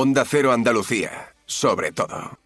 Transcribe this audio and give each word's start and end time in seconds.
Onda 0.00 0.24
Cero 0.24 0.52
Andalucía, 0.52 1.34
sobre 1.44 1.90
todo. 1.90 2.38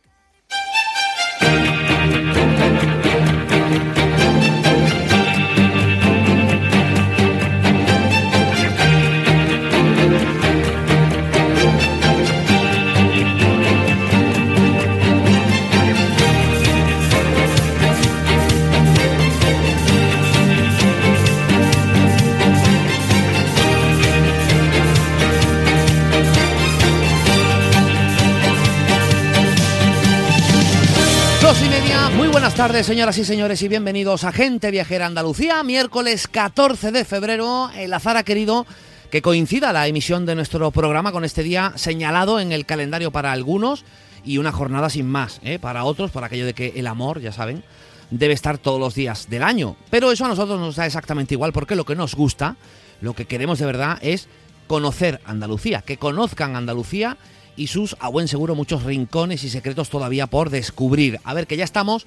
Buenas 32.43 32.57
tardes 32.57 32.87
señoras 32.87 33.19
y 33.19 33.25
señores 33.25 33.63
y 33.63 33.69
bienvenidos 33.69 34.25
a 34.25 34.33
Gente 34.33 34.73
Viajera 34.73 35.07
Andalucía, 35.07 35.63
miércoles 35.63 36.27
14 36.27 36.91
de 36.91 37.05
febrero, 37.05 37.71
el 37.77 37.95
azar 37.95 38.17
ha 38.17 38.25
querido 38.25 38.67
que 39.13 39.23
coincida 39.23 39.73
la 39.73 39.87
emisión 39.87 40.27
de 40.27 40.35
nuestro 40.35 40.73
programa 40.73 41.13
con 41.13 41.25
este 41.25 41.45
día 41.45 41.73
señalado 41.77 42.41
en 42.41 42.51
el 42.51 42.67
calendario 42.67 43.13
para 43.13 43.31
algunos 43.31 43.85
y 44.25 44.39
una 44.39 44.51
jornada 44.51 44.91
sin 44.91 45.07
más, 45.07 45.39
¿eh? 45.45 45.61
para 45.61 45.85
otros, 45.85 46.11
para 46.11 46.27
aquello 46.27 46.45
de 46.45 46.53
que 46.53 46.73
el 46.75 46.89
amor, 46.89 47.21
ya 47.21 47.31
saben, 47.31 47.63
debe 48.11 48.35
estar 48.35 48.59
todos 48.59 48.81
los 48.81 48.97
días 48.97 49.31
del 49.31 49.45
año. 49.45 49.77
Pero 49.89 50.11
eso 50.11 50.25
a 50.25 50.29
nosotros 50.29 50.59
nos 50.59 50.75
da 50.75 50.85
exactamente 50.85 51.35
igual 51.35 51.53
porque 51.53 51.77
lo 51.77 51.85
que 51.85 51.95
nos 51.95 52.17
gusta, 52.17 52.57
lo 53.01 53.15
que 53.15 53.27
queremos 53.27 53.61
de 53.61 53.67
verdad 53.67 54.01
es 54.03 54.27
conocer 54.67 55.21
Andalucía, 55.27 55.83
que 55.83 55.97
conozcan 55.97 56.57
Andalucía 56.57 57.19
y 57.57 57.67
sus, 57.69 57.97
a 58.01 58.09
buen 58.09 58.29
seguro, 58.29 58.55
muchos 58.55 58.83
rincones 58.83 59.45
y 59.45 59.51
secretos 59.51 59.91
todavía 59.91 60.27
por 60.27 60.51
descubrir. 60.51 61.21
A 61.25 61.35
ver, 61.35 61.47
que 61.47 61.57
ya 61.57 61.65
estamos, 61.65 62.07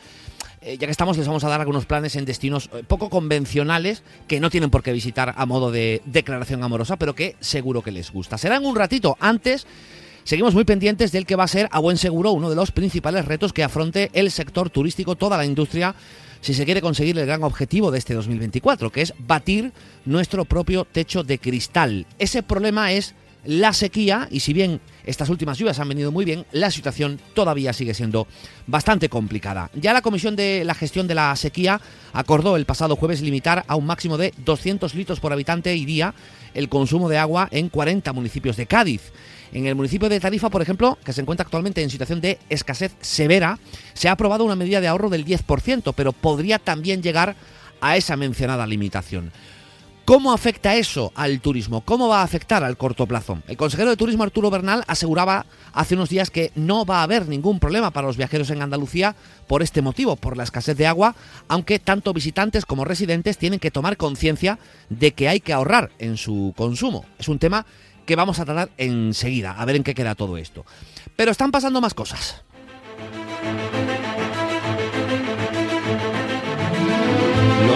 eh, 0.65 0.77
ya 0.79 0.87
que 0.87 0.91
estamos, 0.91 1.15
les 1.15 1.27
vamos 1.27 1.43
a 1.43 1.49
dar 1.49 1.61
algunos 1.61 1.85
planes 1.85 2.15
en 2.15 2.25
destinos 2.25 2.71
eh, 2.73 2.83
poco 2.87 3.11
convencionales 3.11 4.01
que 4.27 4.39
no 4.39 4.49
tienen 4.49 4.71
por 4.71 4.81
qué 4.81 4.91
visitar 4.91 5.35
a 5.37 5.45
modo 5.45 5.71
de 5.71 6.01
declaración 6.05 6.63
amorosa, 6.63 6.97
pero 6.97 7.13
que 7.13 7.35
seguro 7.39 7.83
que 7.83 7.91
les 7.91 8.11
gusta. 8.11 8.39
Será 8.39 8.55
en 8.55 8.65
un 8.65 8.75
ratito. 8.75 9.15
Antes, 9.19 9.67
seguimos 10.23 10.55
muy 10.55 10.65
pendientes 10.65 11.11
del 11.11 11.27
que 11.27 11.35
va 11.35 11.43
a 11.43 11.47
ser, 11.47 11.69
a 11.71 11.79
buen 11.79 11.97
seguro, 11.97 12.31
uno 12.31 12.49
de 12.49 12.55
los 12.55 12.71
principales 12.71 13.25
retos 13.25 13.53
que 13.53 13.63
afronte 13.63 14.09
el 14.13 14.31
sector 14.31 14.71
turístico, 14.71 15.15
toda 15.15 15.37
la 15.37 15.45
industria 15.45 15.93
si 16.41 16.53
se 16.53 16.65
quiere 16.65 16.81
conseguir 16.81 17.17
el 17.17 17.25
gran 17.25 17.43
objetivo 17.43 17.89
de 17.89 17.97
este 17.97 18.13
2024, 18.13 18.91
que 18.91 19.01
es 19.01 19.13
batir 19.17 19.71
nuestro 20.05 20.45
propio 20.45 20.85
techo 20.85 21.23
de 21.23 21.39
cristal. 21.39 22.05
Ese 22.19 22.43
problema 22.43 22.91
es 22.91 23.15
la 23.45 23.73
sequía 23.73 24.27
y 24.31 24.39
si 24.39 24.53
bien 24.53 24.81
estas 25.05 25.29
últimas 25.29 25.57
lluvias 25.57 25.79
han 25.79 25.89
venido 25.89 26.11
muy 26.11 26.25
bien, 26.25 26.45
la 26.51 26.71
situación 26.71 27.19
todavía 27.33 27.73
sigue 27.73 27.93
siendo 27.93 28.27
bastante 28.67 29.09
complicada. 29.09 29.69
Ya 29.73 29.93
la 29.93 30.01
Comisión 30.01 30.35
de 30.35 30.63
la 30.63 30.73
Gestión 30.73 31.07
de 31.07 31.15
la 31.15 31.35
Sequía 31.35 31.79
acordó 32.13 32.55
el 32.55 32.65
pasado 32.65 32.95
jueves 32.95 33.21
limitar 33.21 33.63
a 33.67 33.75
un 33.75 33.85
máximo 33.85 34.17
de 34.17 34.33
200 34.43 34.93
litros 34.95 35.19
por 35.19 35.33
habitante 35.33 35.75
y 35.75 35.85
día 35.85 36.13
el 36.53 36.69
consumo 36.69 37.09
de 37.09 37.17
agua 37.17 37.47
en 37.51 37.69
40 37.69 38.11
municipios 38.13 38.57
de 38.57 38.65
Cádiz. 38.65 39.11
En 39.53 39.67
el 39.67 39.75
municipio 39.75 40.09
de 40.09 40.19
Tarifa, 40.19 40.49
por 40.49 40.61
ejemplo, 40.61 40.97
que 41.03 41.13
se 41.13 41.21
encuentra 41.21 41.43
actualmente 41.43 41.81
en 41.81 41.89
situación 41.89 42.19
de 42.19 42.39
escasez 42.49 42.95
severa, 42.99 43.59
se 43.93 44.09
ha 44.09 44.13
aprobado 44.13 44.43
una 44.43 44.55
medida 44.55 44.81
de 44.81 44.87
ahorro 44.87 45.09
del 45.09 45.25
10%, 45.25 45.93
pero 45.95 46.11
podría 46.11 46.59
también 46.59 47.01
llegar 47.01 47.35
a 47.79 47.95
esa 47.95 48.17
mencionada 48.17 48.65
limitación. 48.65 49.31
¿Cómo 50.05 50.31
afecta 50.31 50.75
eso 50.75 51.11
al 51.15 51.41
turismo? 51.41 51.81
¿Cómo 51.81 52.07
va 52.07 52.21
a 52.21 52.23
afectar 52.23 52.63
al 52.63 52.77
corto 52.77 53.07
plazo? 53.07 53.39
El 53.47 53.57
consejero 53.57 53.89
de 53.89 53.97
Turismo 53.97 54.23
Arturo 54.23 54.51
Bernal 54.51 54.83
aseguraba 54.85 55.47
hace 55.73 55.95
unos 55.95 56.09
días 56.09 56.29
que 56.29 56.51
no 56.53 56.85
va 56.85 56.99
a 56.99 57.03
haber 57.03 57.27
ningún 57.27 57.59
problema 57.59 57.89
para 57.89 58.05
los 58.05 58.15
viajeros 58.15 58.51
en 58.51 58.61
Andalucía 58.61 59.15
por 59.47 59.63
este 59.63 59.81
motivo, 59.81 60.15
por 60.15 60.37
la 60.37 60.43
escasez 60.43 60.77
de 60.77 60.85
agua, 60.85 61.15
aunque 61.47 61.79
tanto 61.79 62.13
visitantes 62.13 62.67
como 62.67 62.85
residentes 62.85 63.39
tienen 63.39 63.59
que 63.59 63.71
tomar 63.71 63.97
conciencia 63.97 64.59
de 64.89 65.11
que 65.13 65.27
hay 65.27 65.39
que 65.39 65.53
ahorrar 65.53 65.89
en 65.97 66.17
su 66.17 66.53
consumo. 66.55 67.03
Es 67.17 67.27
un 67.27 67.39
tema 67.39 67.65
que 68.05 68.15
vamos 68.15 68.37
a 68.37 68.45
tratar 68.45 68.69
enseguida, 68.77 69.53
a 69.53 69.65
ver 69.65 69.75
en 69.75 69.83
qué 69.83 69.95
queda 69.95 70.13
todo 70.13 70.37
esto. 70.37 70.67
Pero 71.15 71.31
están 71.31 71.49
pasando 71.49 71.81
más 71.81 71.95
cosas. 71.95 72.44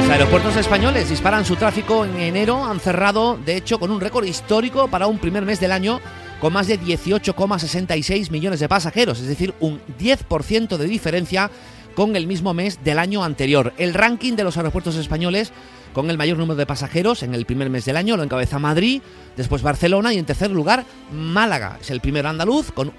Los 0.09 0.17
aeropuertos 0.17 0.55
españoles 0.55 1.07
disparan 1.07 1.45
su 1.45 1.55
tráfico 1.55 2.03
en 2.03 2.19
enero, 2.19 2.65
han 2.65 2.79
cerrado 2.79 3.37
de 3.37 3.55
hecho 3.55 3.79
con 3.79 3.91
un 3.91 4.01
récord 4.01 4.25
histórico 4.25 4.87
para 4.87 5.05
un 5.05 5.19
primer 5.19 5.45
mes 5.45 5.59
del 5.59 5.71
año 5.71 6.01
con 6.41 6.51
más 6.51 6.65
de 6.65 6.79
18,66 6.79 8.31
millones 8.31 8.59
de 8.59 8.67
pasajeros, 8.67 9.19
es 9.19 9.27
decir, 9.27 9.53
un 9.59 9.79
10% 9.99 10.77
de 10.77 10.87
diferencia 10.87 11.51
con 11.93 12.15
el 12.15 12.25
mismo 12.25 12.55
mes 12.55 12.83
del 12.83 12.97
año 12.97 13.23
anterior. 13.23 13.71
El 13.77 13.93
ranking 13.93 14.33
de 14.33 14.43
los 14.43 14.57
aeropuertos 14.57 14.95
españoles 14.95 15.51
con 15.93 16.09
el 16.09 16.17
mayor 16.17 16.39
número 16.39 16.55
de 16.55 16.65
pasajeros 16.65 17.21
en 17.21 17.35
el 17.35 17.45
primer 17.45 17.69
mes 17.69 17.85
del 17.85 17.95
año 17.95 18.17
lo 18.17 18.23
encabeza 18.23 18.57
Madrid, 18.57 19.03
después 19.37 19.61
Barcelona 19.61 20.11
y 20.11 20.17
en 20.17 20.25
tercer 20.25 20.49
lugar 20.49 20.85
Málaga. 21.11 21.77
Es 21.79 21.91
el 21.91 22.01
primer 22.01 22.25
andaluz 22.25 22.71
con 22.71 22.93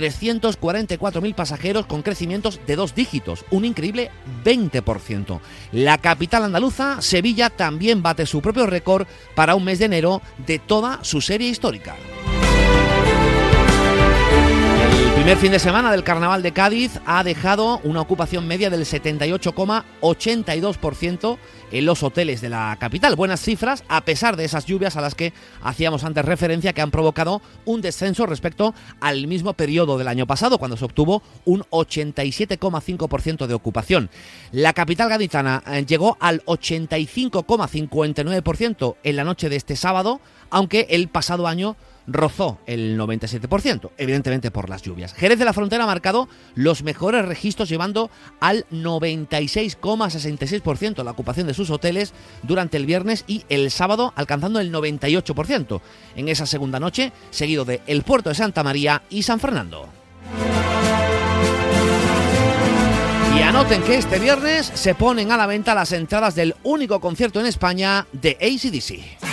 1.344.000 0.00 1.34
pasajeros 1.34 1.86
con 1.86 2.02
crecimientos 2.02 2.60
de 2.66 2.76
dos 2.76 2.94
dígitos, 2.94 3.44
un 3.50 3.64
increíble 3.64 4.10
20%. 4.44 5.40
La 5.72 5.98
capital 5.98 6.44
andaluza, 6.44 7.00
Sevilla, 7.00 7.50
también 7.50 8.02
bate 8.02 8.26
su 8.26 8.40
propio 8.40 8.66
récord 8.66 9.06
para 9.34 9.54
un 9.54 9.64
mes 9.64 9.78
de 9.78 9.86
enero 9.86 10.22
de 10.46 10.58
toda 10.58 11.00
su 11.02 11.20
serie 11.20 11.48
histórica. 11.48 11.96
El 15.26 15.32
primer 15.32 15.38
fin 15.38 15.50
de 15.50 15.58
semana 15.58 15.90
del 15.90 16.04
Carnaval 16.04 16.42
de 16.42 16.52
Cádiz 16.52 17.00
ha 17.04 17.24
dejado 17.24 17.80
una 17.82 18.00
ocupación 18.00 18.46
media 18.46 18.70
del 18.70 18.82
78,82% 18.82 21.36
en 21.70 21.86
los 21.86 22.02
hoteles 22.02 22.40
de 22.40 22.48
la 22.48 22.76
capital. 22.78 23.16
Buenas 23.16 23.40
cifras 23.40 23.84
a 23.88 24.04
pesar 24.04 24.36
de 24.36 24.44
esas 24.44 24.66
lluvias 24.66 24.96
a 24.96 25.00
las 25.00 25.14
que 25.14 25.32
hacíamos 25.62 26.04
antes 26.04 26.24
referencia 26.24 26.72
que 26.72 26.82
han 26.82 26.90
provocado 26.90 27.42
un 27.64 27.80
descenso 27.80 28.26
respecto 28.26 28.74
al 29.00 29.26
mismo 29.26 29.54
periodo 29.54 29.98
del 29.98 30.08
año 30.08 30.26
pasado 30.26 30.58
cuando 30.58 30.76
se 30.76 30.84
obtuvo 30.84 31.22
un 31.44 31.62
87,5% 31.70 33.46
de 33.46 33.54
ocupación. 33.54 34.10
La 34.52 34.72
capital 34.72 35.08
gaditana 35.08 35.62
eh, 35.66 35.84
llegó 35.86 36.16
al 36.20 36.44
85,59% 36.44 38.96
en 39.02 39.16
la 39.16 39.24
noche 39.24 39.48
de 39.48 39.56
este 39.56 39.76
sábado, 39.76 40.20
aunque 40.50 40.86
el 40.90 41.08
pasado 41.08 41.46
año 41.46 41.76
rozó 42.06 42.58
el 42.66 42.98
97%, 42.98 43.90
evidentemente 43.98 44.50
por 44.50 44.70
las 44.70 44.82
lluvias. 44.82 45.14
Jerez 45.14 45.38
de 45.38 45.44
la 45.44 45.52
Frontera 45.52 45.84
ha 45.84 45.86
marcado 45.86 46.28
los 46.54 46.82
mejores 46.82 47.24
registros 47.24 47.68
llevando 47.68 48.10
al 48.40 48.66
96,66% 48.70 51.04
la 51.04 51.10
ocupación 51.10 51.46
de 51.46 51.54
sus 51.54 51.70
hoteles 51.70 52.12
durante 52.42 52.76
el 52.76 52.86
viernes 52.86 53.24
y 53.26 53.44
el 53.48 53.70
sábado 53.70 54.12
alcanzando 54.16 54.60
el 54.60 54.72
98% 54.72 55.80
en 56.16 56.28
esa 56.28 56.46
segunda 56.46 56.80
noche, 56.80 57.12
seguido 57.30 57.64
de 57.64 57.80
el 57.86 58.02
puerto 58.02 58.28
de 58.28 58.34
Santa 58.34 58.62
María 58.62 59.02
y 59.10 59.22
San 59.22 59.40
Fernando. 59.40 59.88
Y 63.36 63.42
anoten 63.42 63.82
que 63.82 63.96
este 63.96 64.18
viernes 64.18 64.70
se 64.74 64.94
ponen 64.94 65.30
a 65.30 65.36
la 65.36 65.46
venta 65.46 65.74
las 65.74 65.92
entradas 65.92 66.34
del 66.34 66.54
único 66.62 67.00
concierto 67.00 67.40
en 67.40 67.46
España 67.46 68.06
de 68.12 68.36
ACDC. 68.40 69.25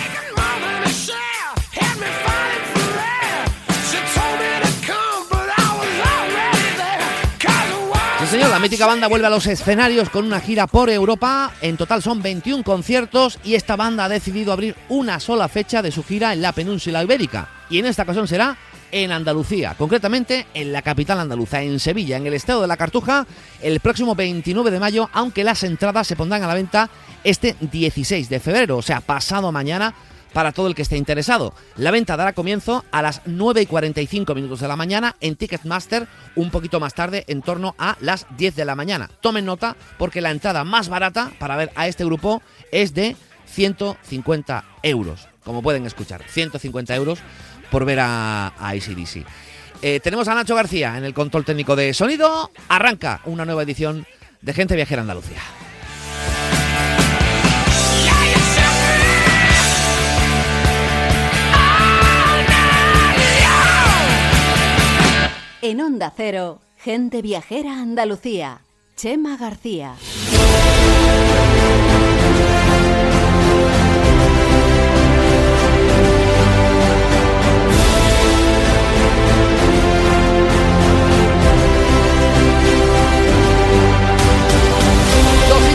Señor, 8.34 8.50
la 8.50 8.58
mítica 8.58 8.86
banda 8.86 9.06
vuelve 9.06 9.28
a 9.28 9.30
los 9.30 9.46
escenarios 9.46 10.10
con 10.10 10.24
una 10.24 10.40
gira 10.40 10.66
por 10.66 10.90
Europa. 10.90 11.52
En 11.60 11.76
total 11.76 12.02
son 12.02 12.20
21 12.20 12.64
conciertos 12.64 13.38
y 13.44 13.54
esta 13.54 13.76
banda 13.76 14.06
ha 14.06 14.08
decidido 14.08 14.52
abrir 14.52 14.74
una 14.88 15.20
sola 15.20 15.46
fecha 15.46 15.82
de 15.82 15.92
su 15.92 16.02
gira 16.02 16.32
en 16.32 16.42
la 16.42 16.50
península 16.50 17.04
ibérica. 17.04 17.48
Y 17.70 17.78
en 17.78 17.86
esta 17.86 18.02
ocasión 18.02 18.26
será 18.26 18.56
en 18.90 19.12
Andalucía, 19.12 19.76
concretamente 19.78 20.48
en 20.52 20.72
la 20.72 20.82
capital 20.82 21.20
andaluza, 21.20 21.62
en 21.62 21.78
Sevilla, 21.78 22.16
en 22.16 22.26
el 22.26 22.34
estado 22.34 22.62
de 22.62 22.66
la 22.66 22.76
Cartuja, 22.76 23.24
el 23.62 23.78
próximo 23.78 24.16
29 24.16 24.72
de 24.72 24.80
mayo, 24.80 25.08
aunque 25.12 25.44
las 25.44 25.62
entradas 25.62 26.08
se 26.08 26.16
pondrán 26.16 26.42
a 26.42 26.48
la 26.48 26.54
venta 26.54 26.90
este 27.22 27.54
16 27.60 28.28
de 28.28 28.40
febrero, 28.40 28.78
o 28.78 28.82
sea, 28.82 29.00
pasado 29.00 29.52
mañana 29.52 29.94
para 30.34 30.52
todo 30.52 30.66
el 30.66 30.74
que 30.74 30.82
esté 30.82 30.98
interesado. 30.98 31.54
La 31.76 31.90
venta 31.90 32.18
dará 32.18 32.34
comienzo 32.34 32.84
a 32.90 33.00
las 33.00 33.22
9 33.24 33.62
y 33.62 33.66
45 33.66 34.34
minutos 34.34 34.60
de 34.60 34.68
la 34.68 34.76
mañana 34.76 35.16
en 35.20 35.36
Ticketmaster, 35.36 36.06
un 36.34 36.50
poquito 36.50 36.80
más 36.80 36.92
tarde, 36.92 37.24
en 37.28 37.40
torno 37.40 37.74
a 37.78 37.96
las 38.00 38.26
10 38.36 38.56
de 38.56 38.64
la 38.66 38.74
mañana. 38.74 39.08
Tomen 39.22 39.46
nota 39.46 39.76
porque 39.96 40.20
la 40.20 40.30
entrada 40.30 40.64
más 40.64 40.90
barata 40.90 41.32
para 41.38 41.56
ver 41.56 41.70
a 41.76 41.88
este 41.88 42.04
grupo 42.04 42.42
es 42.70 42.92
de 42.92 43.16
150 43.46 44.64
euros, 44.82 45.28
como 45.44 45.62
pueden 45.62 45.86
escuchar, 45.86 46.22
150 46.28 46.94
euros 46.96 47.20
por 47.70 47.84
ver 47.84 48.00
a, 48.00 48.48
a 48.48 48.68
ACDC. 48.70 49.24
Eh, 49.82 50.00
tenemos 50.00 50.28
a 50.28 50.34
Nacho 50.34 50.54
García 50.54 50.96
en 50.98 51.04
el 51.04 51.14
control 51.14 51.44
técnico 51.44 51.76
de 51.76 51.94
sonido. 51.94 52.50
Arranca 52.68 53.20
una 53.24 53.44
nueva 53.44 53.62
edición 53.62 54.06
de 54.40 54.52
Gente 54.52 54.76
Viajera 54.76 55.02
Andalucía. 55.02 55.40
En 65.66 65.80
Onda 65.80 66.12
Cero, 66.14 66.60
gente 66.76 67.22
viajera 67.22 67.80
Andalucía. 67.80 68.60
Chema 68.96 69.38
García. 69.38 69.94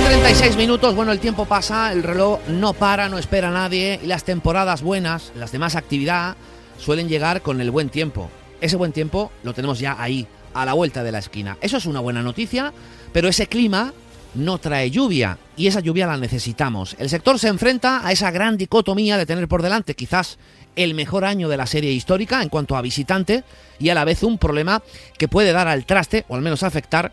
36 0.06 0.56
minutos, 0.56 0.94
bueno, 0.94 1.12
el 1.12 1.20
tiempo 1.20 1.46
pasa, 1.46 1.92
el 1.92 2.04
reloj 2.04 2.40
no 2.48 2.74
para, 2.74 3.10
no 3.10 3.18
espera 3.18 3.48
a 3.48 3.52
nadie 3.52 4.00
y 4.04 4.06
las 4.06 4.24
temporadas 4.24 4.84
buenas, 4.84 5.32
las 5.36 5.52
demás 5.52 5.76
actividad, 5.76 6.36
suelen 6.78 7.10
llegar 7.10 7.42
con 7.42 7.60
el 7.60 7.72
buen 7.72 7.90
tiempo. 7.90 8.30
Ese 8.62 8.76
buen 8.76 8.92
tiempo 8.92 9.32
lo 9.44 9.54
tenemos 9.54 9.80
ya 9.80 9.96
ahí, 10.00 10.28
a 10.54 10.66
la 10.66 10.74
vuelta 10.74 11.04
de 11.04 11.12
la 11.12 11.20
esquina. 11.20 11.58
Eso 11.62 11.78
es 11.78 11.86
una 11.86 12.00
buena 12.00 12.22
noticia, 12.22 12.74
pero 13.14 13.28
ese 13.28 13.48
clima 13.48 13.94
no 14.36 14.58
trae 14.58 14.92
lluvia 14.92 15.38
y 15.58 15.68
esa 15.68 15.80
lluvia 15.80 16.08
la 16.08 16.18
necesitamos. 16.18 16.96
El 17.00 17.10
sector 17.10 17.40
se 17.40 17.48
enfrenta 17.48 18.06
a 18.06 18.12
esa 18.12 18.32
gran 18.32 18.58
dicotomía 18.58 19.18
de 19.18 19.26
tener 19.26 19.48
por 19.48 19.62
delante 19.62 19.96
quizás 19.96 20.38
el 20.76 20.94
mejor 20.94 21.26
año 21.26 21.50
de 21.50 21.58
la 21.58 21.66
serie 21.66 21.92
histórica 21.92 22.42
en 22.42 22.50
cuanto 22.50 22.76
a 22.78 22.82
visitante 22.82 23.44
y 23.80 23.90
a 23.90 23.96
la 23.96 24.06
vez 24.06 24.24
un 24.24 24.38
problema 24.38 24.82
que 25.18 25.28
puede 25.28 25.52
dar 25.52 25.68
al 25.68 25.86
traste 25.86 26.26
o 26.28 26.36
al 26.36 26.42
menos 26.42 26.64
afectar 26.64 27.12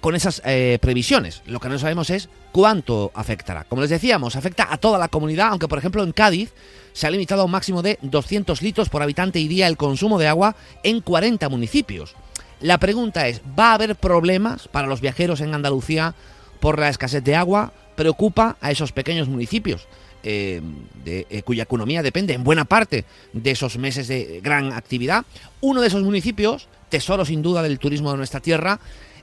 con 0.00 0.14
esas 0.14 0.42
eh, 0.44 0.78
previsiones. 0.80 1.42
Lo 1.46 1.60
que 1.60 1.68
no 1.68 1.78
sabemos 1.78 2.10
es 2.10 2.28
cuánto 2.52 3.10
afectará. 3.14 3.64
Como 3.64 3.82
les 3.82 3.90
decíamos, 3.90 4.36
afecta 4.36 4.72
a 4.72 4.78
toda 4.78 4.98
la 4.98 5.08
comunidad, 5.08 5.48
aunque 5.48 5.68
por 5.68 5.78
ejemplo 5.78 6.02
en 6.02 6.12
Cádiz 6.12 6.52
se 6.92 7.06
ha 7.06 7.10
limitado 7.10 7.42
a 7.42 7.44
un 7.44 7.50
máximo 7.50 7.82
de 7.82 7.98
200 8.02 8.62
litros 8.62 8.88
por 8.88 9.02
habitante 9.02 9.38
y 9.38 9.48
día 9.48 9.66
el 9.66 9.76
consumo 9.76 10.18
de 10.18 10.28
agua 10.28 10.56
en 10.82 11.00
40 11.00 11.48
municipios. 11.48 12.14
La 12.60 12.78
pregunta 12.78 13.28
es, 13.28 13.42
¿va 13.58 13.72
a 13.72 13.74
haber 13.74 13.96
problemas 13.96 14.68
para 14.68 14.88
los 14.88 15.00
viajeros 15.00 15.40
en 15.40 15.54
Andalucía 15.54 16.14
por 16.60 16.78
la 16.78 16.88
escasez 16.88 17.22
de 17.22 17.36
agua? 17.36 17.72
¿Preocupa 17.96 18.56
a 18.60 18.70
esos 18.70 18.92
pequeños 18.92 19.28
municipios? 19.28 19.86
Eh, 20.28 20.60
de, 21.04 21.24
eh, 21.30 21.42
cuya 21.42 21.62
economía 21.62 22.02
depende 22.02 22.34
en 22.34 22.42
buena 22.42 22.64
parte 22.64 23.04
de 23.32 23.50
esos 23.52 23.78
meses 23.78 24.08
de 24.08 24.40
gran 24.42 24.72
actividad. 24.72 25.24
Uno 25.60 25.80
de 25.80 25.86
esos 25.86 26.02
municipios, 26.02 26.66
tesoro 26.88 27.24
sin 27.24 27.42
duda 27.42 27.62
del 27.62 27.78
turismo 27.78 28.10
de 28.10 28.16
nuestra 28.16 28.40
tierra, 28.40 28.80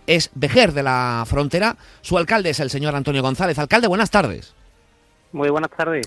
es 0.08 0.32
Vejer 0.36 0.74
de 0.74 0.84
la 0.84 1.24
Frontera. 1.28 1.78
Su 2.02 2.18
alcalde 2.18 2.50
es 2.50 2.60
el 2.60 2.70
señor 2.70 2.96
Antonio 2.96 3.22
González. 3.22 3.58
Alcalde, 3.60 3.88
buenas 3.88 4.12
tardes. 4.12 4.54
Muy 5.32 5.50
buenas 5.50 5.72
tardes. 5.72 6.06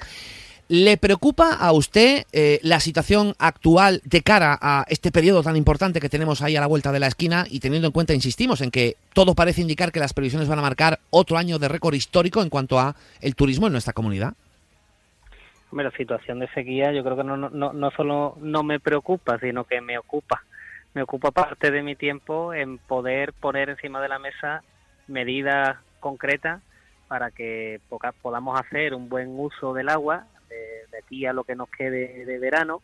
¿Le 0.69 0.97
preocupa 0.97 1.55
a 1.55 1.71
usted 1.71 2.25
eh, 2.33 2.59
la 2.63 2.81
situación 2.81 3.35
actual 3.39 4.01
de 4.05 4.23
cara 4.23 4.59
a 4.61 4.85
este 4.89 5.13
periodo 5.13 5.45
tan 5.45 5.57
importante 5.57 6.01
que 6.01 6.09
tenemos 6.09 6.43
ahí 6.43 6.57
a 6.57 6.61
la 6.61 6.67
vuelta 6.67 6.91
de 6.91 6.99
la 6.99 7.07
esquina 7.07 7.45
y 7.49 7.61
teniendo 7.61 7.87
en 7.87 7.93
cuenta, 7.93 8.15
insistimos, 8.15 8.61
en 8.61 8.73
que 8.73 8.97
todo 9.13 9.37
parece 9.37 9.61
indicar 9.61 9.93
que 9.93 10.01
las 10.01 10.13
previsiones 10.13 10.49
van 10.49 10.59
a 10.59 10.63
marcar 10.63 10.99
otro 11.11 11.39
año 11.39 11.61
de 11.61 11.69
récord 11.69 11.95
histórico 11.95 12.43
en 12.43 12.51
cuanto 12.51 12.81
a 12.81 12.97
el 13.21 13.37
turismo 13.37 13.69
en 13.69 13.75
nuestra 13.75 13.93
comunidad? 13.93 14.35
Hombre, 15.71 15.85
la 15.85 15.97
situación 15.97 16.41
de 16.41 16.49
sequía 16.49 16.93
yo 16.93 17.05
creo 17.05 17.17
que 17.17 17.25
no, 17.25 17.37
no, 17.37 17.73
no 17.73 17.91
solo 17.93 18.37
no 18.41 18.65
me 18.65 18.81
preocupa, 18.81 19.39
sino 19.39 19.63
que 19.65 19.81
me 19.81 19.97
ocupa. 19.97 20.43
Me 20.97 21.03
ocupa 21.03 21.31
parte 21.31 21.71
de 21.71 21.83
mi 21.83 21.95
tiempo 21.95 22.55
en 22.55 22.79
poder 22.79 23.35
poner 23.35 23.69
encima 23.69 24.01
de 24.01 24.09
la 24.09 24.19
mesa 24.19 24.63
medidas 25.09 25.77
concretas 26.01 26.63
para 27.07 27.31
que 27.31 27.83
podamos 28.23 28.59
hacer 28.59 28.95
un 28.95 29.11
buen 29.11 29.39
uso 29.39 29.75
del 29.75 29.91
agua 29.91 30.25
de, 30.49 30.97
aquí 30.97 31.27
a 31.27 31.35
lo 31.35 31.45
que 31.45 31.55
nos 31.55 31.69
quede 31.69 32.25
de 32.25 32.39
verano 32.39 32.81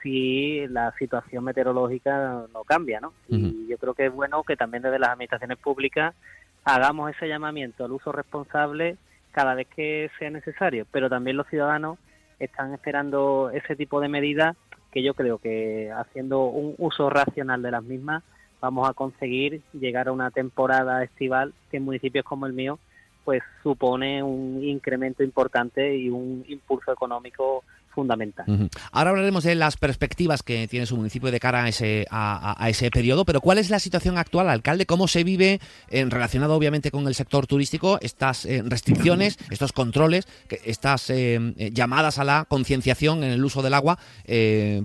si 0.00 0.64
la 0.68 0.94
situación 0.96 1.42
meteorológica 1.42 2.46
no 2.54 2.62
cambia, 2.62 3.00
¿no? 3.00 3.14
Y 3.26 3.66
yo 3.66 3.78
creo 3.78 3.94
que 3.94 4.06
es 4.06 4.12
bueno 4.12 4.44
que 4.44 4.56
también 4.56 4.84
desde 4.84 5.00
las 5.00 5.10
administraciones 5.10 5.58
públicas 5.58 6.14
hagamos 6.62 7.10
ese 7.10 7.26
llamamiento 7.26 7.84
al 7.84 7.90
uso 7.90 8.12
responsable 8.12 8.96
cada 9.32 9.56
vez 9.56 9.66
que 9.66 10.08
sea 10.20 10.30
necesario, 10.30 10.86
pero 10.92 11.10
también 11.10 11.36
los 11.36 11.48
ciudadanos 11.48 11.98
están 12.38 12.72
esperando 12.74 13.50
ese 13.52 13.74
tipo 13.74 14.00
de 14.00 14.08
medidas 14.08 14.56
que 14.92 15.02
yo 15.02 15.14
creo 15.14 15.38
que 15.38 15.90
haciendo 15.92 16.44
un 16.44 16.74
uso 16.78 17.10
racional 17.10 17.62
de 17.62 17.70
las 17.70 17.82
mismas 17.82 18.22
vamos 18.60 18.88
a 18.88 18.92
conseguir 18.92 19.62
llegar 19.72 20.08
a 20.08 20.12
una 20.12 20.30
temporada 20.30 21.02
estival 21.02 21.54
que 21.70 21.78
en 21.78 21.84
municipios 21.84 22.24
como 22.24 22.46
el 22.46 22.52
mío 22.52 22.78
pues 23.24 23.42
supone 23.62 24.22
un 24.22 24.62
incremento 24.64 25.22
importante 25.22 25.96
y 25.96 26.08
un 26.08 26.44
impulso 26.48 26.92
económico 26.92 27.64
fundamental. 28.00 28.46
Ahora 28.92 29.10
hablaremos 29.10 29.44
de 29.44 29.54
las 29.54 29.76
perspectivas 29.76 30.42
que 30.42 30.66
tiene 30.68 30.86
su 30.86 30.96
municipio 30.96 31.30
de 31.30 31.38
cara 31.38 31.64
a 31.64 31.68
ese, 31.68 32.06
a, 32.10 32.66
ese 32.70 32.90
periodo, 32.90 33.26
pero 33.26 33.42
¿cuál 33.42 33.58
es 33.58 33.68
la 33.68 33.78
situación 33.78 34.16
actual, 34.16 34.48
alcalde? 34.48 34.86
¿Cómo 34.86 35.06
se 35.06 35.22
vive, 35.22 35.60
en, 35.90 36.10
relacionado 36.10 36.54
obviamente 36.54 36.90
con 36.90 37.06
el 37.06 37.14
sector 37.14 37.46
turístico, 37.46 37.98
estas 38.00 38.46
eh, 38.46 38.62
restricciones, 38.64 39.36
estos 39.50 39.72
controles, 39.72 40.26
estas 40.64 41.10
eh, 41.10 41.38
eh, 41.58 41.70
llamadas 41.74 42.18
a 42.18 42.24
la 42.24 42.46
concienciación 42.48 43.22
en 43.22 43.32
el 43.32 43.44
uso 43.44 43.60
del 43.60 43.74
agua, 43.74 43.98
que 44.24 44.84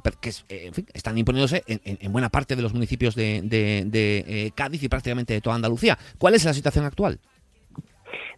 están 0.94 1.18
imponiéndose 1.18 1.64
en, 1.68 2.12
buena 2.12 2.30
parte 2.30 2.56
de 2.58 2.62
los 2.62 2.74
municipios 2.74 3.16
de, 3.16 3.42
de 3.44 4.52
Cádiz 4.56 4.84
y 4.84 4.90
prácticamente 4.90 5.34
de 5.34 5.42
toda 5.42 5.56
Andalucía? 5.56 5.98
¿Cuál 6.18 6.36
es 6.36 6.44
la 6.44 6.54
situación 6.54 6.84
actual? 6.84 7.20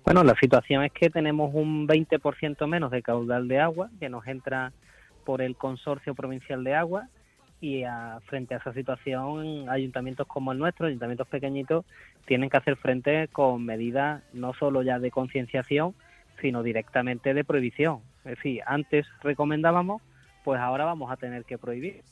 Bueno, 0.07 0.23
la 0.23 0.35
situación 0.39 0.85
es 0.85 0.93
que 0.93 1.09
tenemos 1.09 1.53
un 1.53 1.85
20% 1.85 2.65
menos 2.65 2.91
de 2.91 3.01
caudal 3.01 3.49
de 3.49 3.59
agua 3.59 3.89
que 3.99 4.07
nos 4.07 4.25
entra 4.25 4.71
por 5.25 5.41
el 5.41 5.57
Consorcio 5.57 6.15
Provincial 6.15 6.63
de 6.63 6.75
Agua 6.75 7.09
y 7.59 7.83
frente 8.25 8.53
a 8.55 8.59
esa 8.59 8.71
situación 8.71 9.69
ayuntamientos 9.69 10.25
como 10.25 10.53
el 10.53 10.59
nuestro, 10.59 10.87
ayuntamientos 10.87 11.27
pequeñitos, 11.27 11.83
tienen 12.25 12.49
que 12.49 12.55
hacer 12.55 12.77
frente 12.77 13.27
con 13.27 13.65
medidas 13.65 14.23
no 14.31 14.53
solo 14.53 14.81
ya 14.81 14.97
de 14.97 15.11
concienciación, 15.11 15.93
sino 16.39 16.63
directamente 16.63 17.33
de 17.33 17.43
prohibición. 17.43 17.99
Es 18.23 18.37
decir, 18.37 18.61
antes 18.65 19.05
recomendábamos, 19.21 20.01
pues 20.45 20.61
ahora 20.61 20.85
vamos 20.85 21.11
a 21.11 21.17
tener 21.17 21.43
que 21.43 21.57
prohibir. 21.57 22.03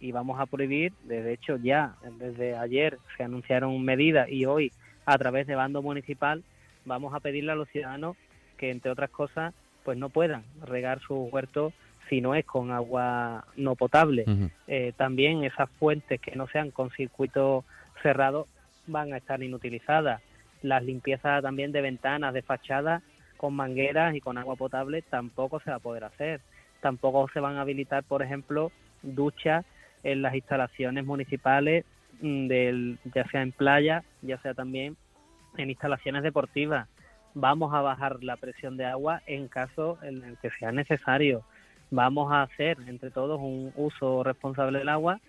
Y 0.00 0.10
vamos 0.10 0.40
a 0.40 0.46
prohibir, 0.46 0.92
de 1.04 1.32
hecho 1.32 1.56
ya 1.58 1.94
desde 2.18 2.56
ayer 2.56 2.98
se 3.16 3.22
anunciaron 3.22 3.80
medidas 3.84 4.28
y 4.28 4.44
hoy 4.44 4.72
a 5.06 5.16
través 5.18 5.46
de 5.46 5.54
bando 5.54 5.82
municipal 5.82 6.42
vamos 6.84 7.14
a 7.14 7.20
pedirle 7.20 7.52
a 7.52 7.56
los 7.56 7.68
ciudadanos 7.68 8.16
que, 8.56 8.70
entre 8.70 8.90
otras 8.90 9.10
cosas, 9.10 9.54
pues 9.84 9.98
no 9.98 10.08
puedan 10.08 10.44
regar 10.62 11.00
sus 11.00 11.32
huertos 11.32 11.72
si 12.08 12.20
no 12.20 12.34
es 12.34 12.44
con 12.44 12.70
agua 12.70 13.44
no 13.56 13.76
potable. 13.76 14.24
Eh, 14.66 14.92
también 14.96 15.44
esas 15.44 15.70
fuentes 15.78 16.20
que 16.20 16.36
no 16.36 16.46
sean 16.48 16.70
con 16.70 16.90
circuito 16.90 17.64
cerrado 18.02 18.46
van 18.86 19.12
a 19.12 19.16
estar 19.16 19.42
inutilizadas. 19.42 20.20
Las 20.62 20.82
limpiezas 20.82 21.42
también 21.42 21.72
de 21.72 21.80
ventanas, 21.80 22.34
de 22.34 22.42
fachadas, 22.42 23.02
con 23.36 23.54
mangueras 23.54 24.14
y 24.14 24.20
con 24.20 24.38
agua 24.38 24.56
potable 24.56 25.02
tampoco 25.02 25.60
se 25.60 25.70
va 25.70 25.76
a 25.76 25.80
poder 25.80 26.04
hacer. 26.04 26.40
Tampoco 26.80 27.28
se 27.32 27.40
van 27.40 27.56
a 27.56 27.62
habilitar, 27.62 28.04
por 28.04 28.22
ejemplo, 28.22 28.70
duchas 29.02 29.64
en 30.02 30.22
las 30.22 30.34
instalaciones 30.34 31.04
municipales, 31.04 31.84
mm, 32.20 32.46
del, 32.46 32.98
ya 33.14 33.26
sea 33.28 33.42
en 33.42 33.52
playa, 33.52 34.04
ya 34.22 34.38
sea 34.38 34.54
también 34.54 34.96
en 35.56 35.70
instalaciones 35.70 36.22
deportivas. 36.22 36.88
Vamos 37.34 37.74
a 37.74 37.80
bajar 37.80 38.22
la 38.22 38.36
presión 38.36 38.76
de 38.76 38.84
agua 38.84 39.22
en 39.26 39.48
caso 39.48 39.98
en 40.02 40.22
el 40.24 40.38
que 40.38 40.50
sea 40.50 40.72
necesario. 40.72 41.42
Vamos 41.90 42.32
a 42.32 42.42
hacer 42.42 42.78
entre 42.86 43.10
todos 43.10 43.40
un 43.40 43.72
uso 43.76 44.22
responsable 44.22 44.78
del 44.78 44.88
agua 44.88 45.20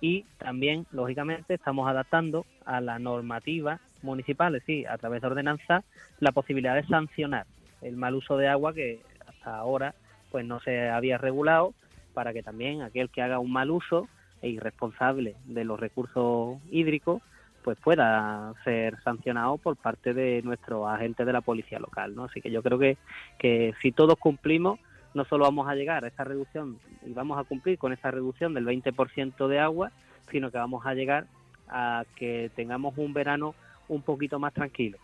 y 0.00 0.24
también, 0.38 0.86
lógicamente, 0.92 1.54
estamos 1.54 1.88
adaptando 1.88 2.46
a 2.64 2.80
la 2.80 2.98
normativa 2.98 3.80
municipal, 4.02 4.54
es 4.54 4.62
decir, 4.62 4.88
a 4.88 4.96
través 4.98 5.20
de 5.20 5.26
ordenanza, 5.26 5.82
la 6.20 6.32
posibilidad 6.32 6.76
de 6.76 6.86
sancionar 6.86 7.46
el 7.82 7.96
mal 7.96 8.14
uso 8.14 8.36
de 8.36 8.48
agua 8.48 8.74
que 8.74 9.00
hasta 9.26 9.56
ahora 9.56 9.94
pues 10.30 10.44
no 10.44 10.60
se 10.60 10.88
había 10.88 11.18
regulado 11.18 11.74
para 12.14 12.32
que 12.32 12.42
también 12.42 12.82
aquel 12.82 13.10
que 13.10 13.22
haga 13.22 13.38
un 13.38 13.52
mal 13.52 13.70
uso 13.70 14.08
e 14.42 14.48
irresponsable 14.48 15.36
de 15.46 15.64
los 15.64 15.78
recursos 15.78 16.58
hídricos 16.70 17.22
pues 17.62 17.78
pueda 17.78 18.54
ser 18.64 19.00
sancionado 19.02 19.58
por 19.58 19.76
parte 19.76 20.14
de 20.14 20.42
nuestros 20.42 20.88
agentes 20.88 21.26
de 21.26 21.32
la 21.32 21.40
policía 21.40 21.78
local, 21.78 22.14
¿no? 22.14 22.24
Así 22.24 22.40
que 22.40 22.50
yo 22.50 22.62
creo 22.62 22.78
que, 22.78 22.96
que 23.38 23.74
si 23.82 23.92
todos 23.92 24.16
cumplimos, 24.18 24.78
no 25.14 25.24
solo 25.24 25.44
vamos 25.44 25.68
a 25.68 25.74
llegar 25.74 26.04
a 26.04 26.08
esa 26.08 26.24
reducción 26.24 26.78
y 27.04 27.12
vamos 27.12 27.38
a 27.38 27.44
cumplir 27.44 27.78
con 27.78 27.92
esa 27.92 28.10
reducción 28.10 28.54
del 28.54 28.66
20% 28.66 29.48
de 29.48 29.58
agua, 29.58 29.90
sino 30.30 30.50
que 30.50 30.58
vamos 30.58 30.86
a 30.86 30.94
llegar 30.94 31.26
a 31.68 32.04
que 32.16 32.50
tengamos 32.54 32.96
un 32.96 33.12
verano 33.12 33.54
un 33.88 34.02
poquito 34.02 34.38
más 34.38 34.52
tranquilo. 34.52 34.98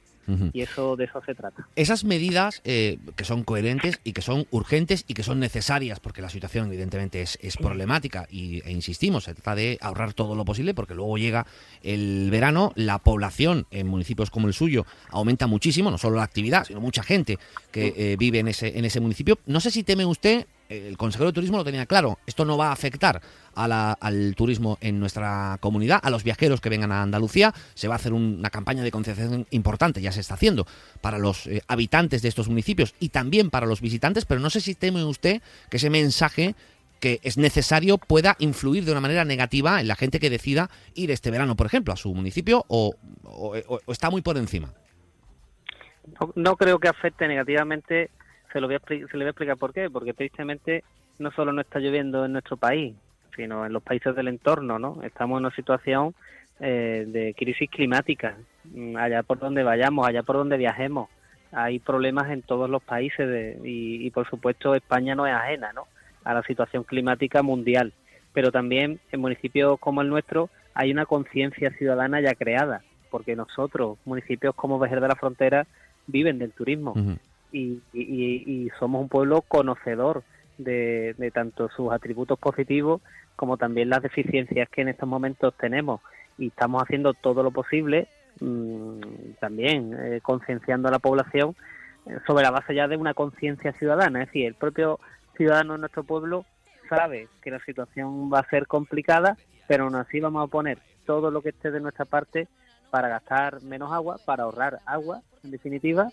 Y 0.53 0.63
eso 0.63 0.97
de 0.97 1.05
eso 1.05 1.23
se 1.25 1.35
trata. 1.35 1.67
Esas 1.77 2.05
medidas 2.05 2.61
eh, 2.65 2.99
que 3.17 3.25
son 3.25 3.45
coherentes 3.45 4.01
y 4.05 4.13
que 4.13 4.23
son 4.23 4.47
urgentes 4.51 5.05
y 5.07 5.15
que 5.15 5.23
son 5.23 5.41
necesarias, 5.41 6.01
porque 6.01 6.23
la 6.23 6.29
situación 6.29 6.67
evidentemente 6.69 7.23
es, 7.23 7.57
problemática 7.57 8.27
y, 8.31 8.63
e 8.67 8.73
insistimos, 8.73 9.25
se 9.25 9.35
trata 9.35 9.55
de 9.55 9.79
ahorrar 9.81 10.13
todo 10.13 10.35
lo 10.35 10.45
posible 10.45 10.75
porque 10.75 10.95
luego 10.95 11.17
llega 11.19 11.47
el 11.83 12.29
verano, 12.31 12.73
la 12.75 12.99
población 12.99 13.67
en 13.71 13.87
municipios 13.87 14.31
como 14.31 14.49
el 14.49 14.55
suyo 14.55 14.87
aumenta 15.11 15.47
muchísimo, 15.47 15.91
no 15.91 15.99
solo 15.99 16.17
la 16.17 16.25
actividad, 16.25 16.65
sino 16.65 16.81
mucha 16.81 17.03
gente 17.03 17.39
que 17.71 17.95
eh, 17.97 18.17
vive 18.19 18.41
en 18.41 18.49
ese, 18.49 18.79
en 18.79 18.85
ese 18.85 19.01
municipio. 19.01 19.39
No 19.47 19.61
sé 19.61 19.71
si 19.71 19.83
teme 19.83 20.05
usted 20.05 20.47
el 20.69 20.97
consejero 20.97 21.31
de 21.31 21.35
turismo 21.35 21.59
lo 21.59 21.65
tenía 21.65 21.87
claro, 21.87 22.19
esto 22.27 22.45
no 22.45 22.57
va 22.57 22.69
a 22.69 22.73
afectar 22.73 23.21
al 23.55 24.35
turismo 24.37 24.79
en 24.81 24.99
nuestra 24.99 25.59
comunidad, 25.61 26.01
a 26.03 26.11
los 26.11 26.25
viajeros 26.25 26.61
que 26.61 26.69
vengan 26.69 26.93
a 26.93 27.03
Andalucía, 27.03 27.53
se 27.75 27.89
va 27.89 27.95
a 27.95 27.97
hacer 27.97 28.13
una 28.13 28.51
campaña 28.51 28.83
de 28.83 28.91
concienciación 28.91 29.47
importante, 29.51 30.01
ya 30.01 30.13
se 30.13 30.21
está 30.21 30.35
haciendo, 30.35 30.67
para 31.01 31.19
los 31.19 31.47
eh, 31.47 31.63
habitantes 31.69 32.23
de 32.23 32.29
estos 32.29 32.49
municipios 32.49 32.95
y 32.99 33.11
también 33.11 33.51
para 33.51 33.67
los 33.67 33.81
visitantes, 33.81 34.25
pero 34.25 34.41
no 34.41 34.51
sé 34.51 34.61
si 34.61 34.75
teme 34.75 35.05
usted 35.05 35.41
que 35.71 35.77
ese 35.77 35.91
mensaje 35.91 36.55
que 37.05 37.21
es 37.23 37.37
necesario 37.37 37.99
pueda 37.99 38.35
influir 38.39 38.87
de 38.87 38.93
una 38.93 39.01
manera 39.03 39.27
negativa 39.27 39.79
en 39.79 39.89
la 39.89 39.95
gente 39.95 40.19
que 40.19 40.31
decida 40.31 40.71
ir 40.95 41.11
este 41.11 41.31
verano, 41.31 41.55
por 41.55 41.67
ejemplo, 41.67 41.93
a 41.93 41.97
su 41.97 42.15
municipio 42.15 42.65
o, 42.69 42.95
está 43.89 44.09
muy 44.09 44.23
por 44.23 44.39
encima. 44.39 44.73
No, 46.35 46.57
creo 46.57 46.79
que 46.79 46.89
afecte 46.89 47.29
negativamente, 47.29 48.11
se, 48.55 48.61
lo 48.61 48.69
voy 48.69 48.77
a, 48.77 48.81
se 48.87 48.95
le 48.95 49.07
voy 49.11 49.27
a 49.27 49.31
explicar 49.31 49.57
por 49.57 49.73
qué, 49.73 49.91
porque 49.91 50.15
tristemente 50.15 50.85
no 51.19 51.33
solo 51.33 51.53
no 51.53 51.61
está 51.61 51.81
lloviendo 51.81 52.25
en 52.25 52.33
nuestro 52.33 52.57
país, 52.57 52.95
sino 53.35 53.67
en 53.67 53.73
los 53.73 53.83
países 53.83 54.15
del 54.15 54.29
entorno, 54.29 54.79
¿no? 54.79 55.03
Estamos 55.03 55.39
en 55.39 55.47
una 55.47 55.57
situación 55.57 56.15
eh, 56.61 57.05
de 57.09 57.35
crisis 57.37 57.69
climática, 57.69 58.37
mm, 58.73 58.97
allá 58.97 59.25
por 59.25 59.41
donde 59.41 59.65
vayamos, 59.65 60.07
allá 60.07 60.23
por 60.23 60.37
donde 60.37 60.57
viajemos, 60.57 61.09
hay 61.51 61.81
problemas 61.81 62.31
en 62.31 62.43
todos 62.43 62.71
los 62.71 62.83
países 62.83 63.59
y, 63.65 64.07
y, 64.07 64.11
por 64.11 64.29
supuesto 64.29 64.75
España 64.75 65.17
no 65.17 65.27
es 65.27 65.35
ajena, 65.35 65.73
¿no? 65.73 65.87
a 66.23 66.33
la 66.33 66.43
situación 66.43 66.85
climática 66.85 67.43
mundial. 67.43 67.93
Pero 68.33 68.51
también 68.53 69.01
en 69.11 69.21
municipios 69.21 69.79
como 69.81 70.01
el 70.01 70.09
nuestro 70.09 70.49
hay 70.75 70.93
una 70.93 71.07
conciencia 71.07 71.71
ciudadana 71.71 72.21
ya 72.21 72.35
creada, 72.35 72.83
porque 73.11 73.37
nosotros, 73.37 73.99
municipios 74.05 74.55
como 74.55 74.79
Vejer 74.79 75.01
de 75.01 75.09
la 75.09 75.17
Frontera, 75.17 75.67
viven 76.07 76.39
del 76.39 76.53
turismo 76.53 76.95
y, 77.55 78.71
somos 78.79 79.03
un 79.03 79.09
pueblo 79.09 79.43
conocedor 79.43 80.23
de, 80.59 81.31
tanto 81.33 81.69
sus 81.71 81.93
atributos 81.93 82.39
positivos 82.39 83.01
como 83.37 83.57
también 83.57 83.89
las 83.89 84.03
deficiencias 84.03 84.69
que 84.69 84.83
en 84.83 84.89
estos 84.89 85.09
momentos 85.09 85.55
tenemos. 85.57 86.01
Y 86.39 86.49
estamos 86.49 86.83
haciendo 86.83 87.15
todo 87.15 87.43
lo 87.43 87.51
posible, 87.51 88.09
mm, 88.41 89.35
también 89.41 89.97
eh, 89.99 90.21
concienciando 90.23 90.89
a 90.89 90.91
la 90.91 90.99
población 90.99 91.55
eh, 92.07 92.19
sobre 92.27 92.43
la 92.43 92.51
base 92.51 92.75
ya 92.75 92.89
de 92.89 92.97
una 92.97 93.15
conciencia 93.15 93.73
ciudadana. 93.73 94.23
Es 94.23 94.29
decir, 94.29 94.47
el 94.47 94.55
propio 94.55 94.99
ciudadano 95.37 95.75
de 95.75 95.81
nuestro 95.81 96.05
pueblo 96.05 96.45
sabe 96.89 97.29
que 97.43 97.51
la 97.51 97.61
situación 97.61 98.31
va 98.33 98.41
a 98.41 98.51
ser 98.51 98.67
complicada, 98.67 99.37
pero 99.67 99.85
aún 99.85 99.95
así 99.95 100.21
vamos 100.21 100.45
a 100.45 100.51
poner 100.51 100.79
todo 101.07 101.31
lo 101.31 101.43
que 101.43 101.51
esté 101.51 101.71
de 101.71 101.81
nuestra 101.81 102.05
parte 102.05 102.49
para 102.91 103.09
gastar 103.09 103.63
menos 103.63 103.93
agua, 103.93 104.19
para 104.25 104.45
ahorrar 104.45 104.81
agua, 104.87 105.23
en 105.43 105.51
definitiva, 105.51 106.09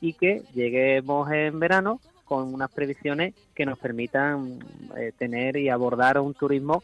y 0.00 0.12
que 0.14 0.42
lleguemos 0.54 1.30
en 1.30 1.58
verano 1.58 2.00
con 2.24 2.52
unas 2.52 2.70
previsiones 2.70 3.34
que 3.54 3.64
nos 3.66 3.78
permitan 3.78 4.58
eh, 4.96 5.12
tener 5.16 5.56
y 5.56 5.68
abordar 5.68 6.18
un 6.20 6.34
turismo 6.34 6.82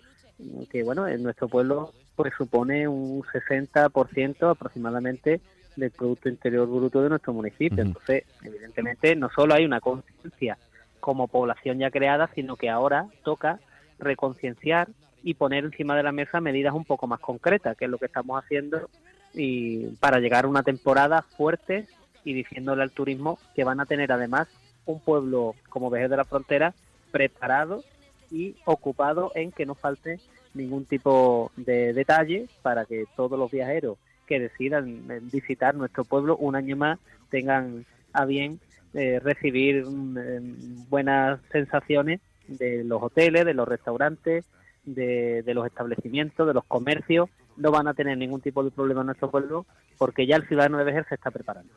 que, 0.71 0.83
bueno, 0.83 1.07
en 1.07 1.23
nuestro 1.23 1.49
pueblo 1.49 1.92
pues 2.16 2.33
supone 2.37 2.87
un 2.87 3.23
60% 3.23 4.50
aproximadamente 4.50 5.40
del 5.76 5.90
Producto 5.90 6.28
Interior 6.28 6.69
Bruto 6.69 7.02
de 7.02 7.09
nuestro 7.09 7.33
municipio. 7.33 7.83
Entonces, 7.83 8.25
evidentemente, 8.42 9.16
no 9.16 9.31
solo 9.31 9.54
hay 9.54 9.64
una 9.64 9.81
conciencia 9.81 10.59
como 11.00 11.26
población 11.26 11.78
ya 11.78 11.90
creada, 11.90 12.31
sino 12.35 12.57
que 12.57 12.69
ahora 12.69 13.07
toca 13.25 13.59
reconcienciar 13.99 14.88
y 15.23 15.35
poner 15.35 15.64
encima 15.64 15.97
de 15.97 16.02
la 16.02 16.12
mesa 16.12 16.40
medidas 16.40 16.75
un 16.75 16.85
poco 16.85 17.07
más 17.07 17.21
concretas, 17.21 17.76
que 17.76 17.87
es 17.87 17.90
lo 17.90 17.99
que 17.99 18.07
estamos 18.07 18.42
haciendo 18.42 18.88
y 19.35 19.87
para 19.97 20.19
llegar 20.19 20.45
a 20.45 20.49
una 20.49 20.62
temporada 20.62 21.23
fuerte 21.23 21.87
y 22.24 22.34
diciéndole 22.34 22.82
al 22.82 22.90
turismo 22.90 23.38
que 23.54 23.64
van 23.64 23.80
a 23.80 23.86
tener 23.86 24.12
además 24.12 24.48
un 24.84 25.00
pueblo 25.00 25.54
como 25.68 25.90
Vejer 25.90 26.08
de 26.10 26.16
la 26.16 26.24
Frontera 26.24 26.74
preparado 27.10 27.82
y 28.30 28.56
ocupado 28.64 29.32
en 29.34 29.52
que 29.52 29.66
no 29.66 29.74
falte 29.74 30.18
ningún 30.54 30.84
tipo 30.84 31.50
de 31.56 31.92
detalle 31.92 32.46
para 32.62 32.84
que 32.84 33.04
todos 33.16 33.38
los 33.38 33.50
viajeros 33.50 33.98
que 34.26 34.40
decidan 34.40 35.02
visitar 35.32 35.74
nuestro 35.74 36.04
pueblo 36.04 36.36
un 36.36 36.56
año 36.56 36.76
más 36.76 36.98
tengan 37.30 37.84
a 38.12 38.24
bien 38.24 38.60
eh, 38.94 39.20
recibir 39.20 39.86
mm, 39.86 40.18
em, 40.18 40.56
buenas 40.88 41.40
sensaciones 41.50 42.20
de 42.46 42.84
los 42.84 43.02
hoteles, 43.02 43.44
de 43.44 43.54
los 43.54 43.66
restaurantes, 43.66 44.44
de, 44.84 45.42
los 45.54 45.66
establecimientos, 45.66 46.46
de 46.46 46.54
los 46.54 46.64
comercios. 46.64 47.30
No 47.56 47.71
van 47.71 47.88
a 47.88 47.94
tener 47.94 48.16
ningún 48.18 48.40
tipo 48.40 48.64
de 48.64 48.71
problema 48.71 49.00
en 49.00 49.06
nuestro 49.06 49.30
pueblo 49.30 49.66
porque 49.99 50.26
ya 50.26 50.37
el 50.37 50.49
ciudadano 50.49 50.78
de 50.78 50.85
Vejer 50.85 51.06
se 51.09 51.14
está 51.14 51.30
preparando. 51.30 51.71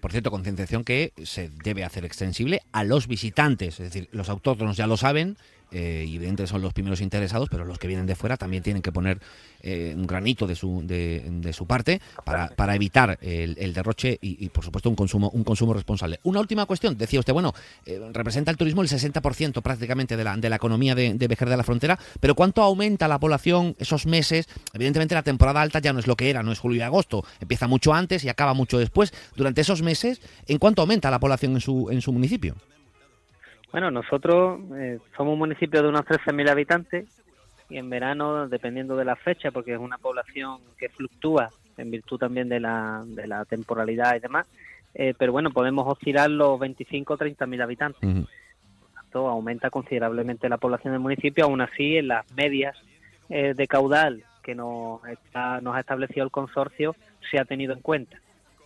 Por 0.00 0.12
cierto, 0.12 0.30
concienciación 0.30 0.84
que 0.84 1.12
se 1.24 1.50
debe 1.62 1.84
hacer 1.84 2.04
extensible 2.04 2.60
a 2.72 2.84
los 2.84 3.06
visitantes, 3.06 3.80
es 3.80 3.92
decir, 3.92 4.08
los 4.12 4.28
autóctonos 4.28 4.76
ya 4.76 4.86
lo 4.86 4.96
saben, 4.96 5.36
eh, 5.72 6.04
y 6.06 6.16
evidentemente 6.16 6.46
son 6.46 6.62
los 6.62 6.72
primeros 6.72 7.00
interesados, 7.00 7.48
pero 7.50 7.64
los 7.64 7.78
que 7.78 7.88
vienen 7.88 8.06
de 8.06 8.14
fuera 8.14 8.36
también 8.36 8.62
tienen 8.62 8.82
que 8.82 8.92
poner 8.92 9.20
eh, 9.62 9.94
un 9.96 10.06
granito 10.06 10.46
de 10.46 10.54
su, 10.54 10.82
de, 10.84 11.52
su 11.52 11.66
parte 11.66 12.00
para, 12.24 12.48
para 12.48 12.74
evitar 12.74 13.18
el, 13.20 13.74
derroche 13.74 14.18
y, 14.20 14.48
por 14.48 14.64
supuesto, 14.64 14.88
un 14.88 14.96
consumo, 14.96 15.30
un 15.30 15.44
consumo 15.44 15.74
responsable. 15.74 16.20
Una 16.22 16.40
última 16.40 16.66
cuestión, 16.66 16.96
decía 16.96 17.20
usted, 17.20 17.32
bueno, 17.32 17.52
eh, 17.86 18.00
representa 18.12 18.50
el 18.50 18.56
turismo 18.56 18.82
el 18.82 18.88
60% 18.88 19.62
prácticamente 19.62 20.16
de 20.16 20.24
la, 20.24 20.36
de 20.36 20.48
la 20.48 20.56
economía 20.56 20.94
de, 20.94 21.14
de 21.14 21.28
de 21.30 21.56
la 21.56 21.64
Frontera, 21.64 21.98
pero 22.20 22.34
¿cuánto 22.34 22.62
aumenta 22.62 23.08
la 23.08 23.18
población 23.18 23.74
esos 23.78 24.06
meses? 24.06 24.46
Evidentemente 24.74 25.14
la 25.14 25.22
temporada 25.22 25.62
alta 25.62 25.78
ya 25.78 25.92
no 25.92 25.98
es 25.98 26.06
lo 26.06 26.16
que 26.16 26.30
era, 26.30 26.42
no 26.42 26.52
es 26.52 26.58
julio 26.58 26.78
y 26.78 26.82
agosto, 26.82 27.24
empieza 27.40 27.66
mucho 27.66 27.94
antes 27.94 28.24
y 28.24 28.28
acaba 28.28 28.54
mucho 28.54 28.78
después. 28.78 29.12
Durante 29.36 29.62
esos 29.62 29.82
meses, 29.82 30.20
¿en 30.46 30.58
cuánto 30.58 30.82
aumenta 30.82 31.10
la 31.10 31.20
población 31.20 31.52
en 31.52 31.60
su, 31.60 31.88
en 31.90 32.00
su 32.02 32.12
municipio? 32.12 32.56
Bueno, 33.72 33.90
nosotros 33.90 34.60
eh, 34.76 34.98
somos 35.16 35.34
un 35.34 35.38
municipio 35.38 35.82
de 35.82 35.88
unos 35.88 36.04
13.000 36.04 36.50
habitantes 36.50 37.06
y 37.68 37.78
en 37.78 37.88
verano, 37.88 38.48
dependiendo 38.48 38.96
de 38.96 39.04
la 39.04 39.14
fecha, 39.14 39.52
porque 39.52 39.74
es 39.74 39.78
una 39.78 39.96
población 39.98 40.58
que 40.76 40.88
fluctúa 40.88 41.50
en 41.76 41.90
virtud 41.90 42.18
también 42.18 42.48
de 42.48 42.58
la, 42.58 43.04
de 43.06 43.28
la 43.28 43.44
temporalidad 43.44 44.16
y 44.16 44.20
demás, 44.20 44.46
eh, 44.94 45.14
pero 45.16 45.30
bueno, 45.30 45.50
podemos 45.50 45.86
oscilar 45.86 46.28
los 46.28 46.58
25 46.58 47.14
o 47.14 47.16
30.000 47.16 47.62
habitantes. 47.62 48.00
Por 48.00 48.92
tanto, 48.92 49.28
aumenta 49.28 49.70
considerablemente 49.70 50.48
la 50.48 50.58
población 50.58 50.92
del 50.92 51.00
municipio, 51.00 51.44
aún 51.44 51.60
así 51.60 51.96
en 51.96 52.08
las 52.08 52.30
medias 52.32 52.76
eh, 53.28 53.54
de 53.54 53.68
caudal 53.68 54.24
que 54.42 54.56
nos, 54.56 55.00
nos 55.62 55.76
ha 55.76 55.80
establecido 55.80 56.24
el 56.24 56.32
consorcio 56.32 56.96
se 57.30 57.38
ha 57.38 57.44
tenido 57.44 57.72
en 57.72 57.80
cuenta, 57.80 58.18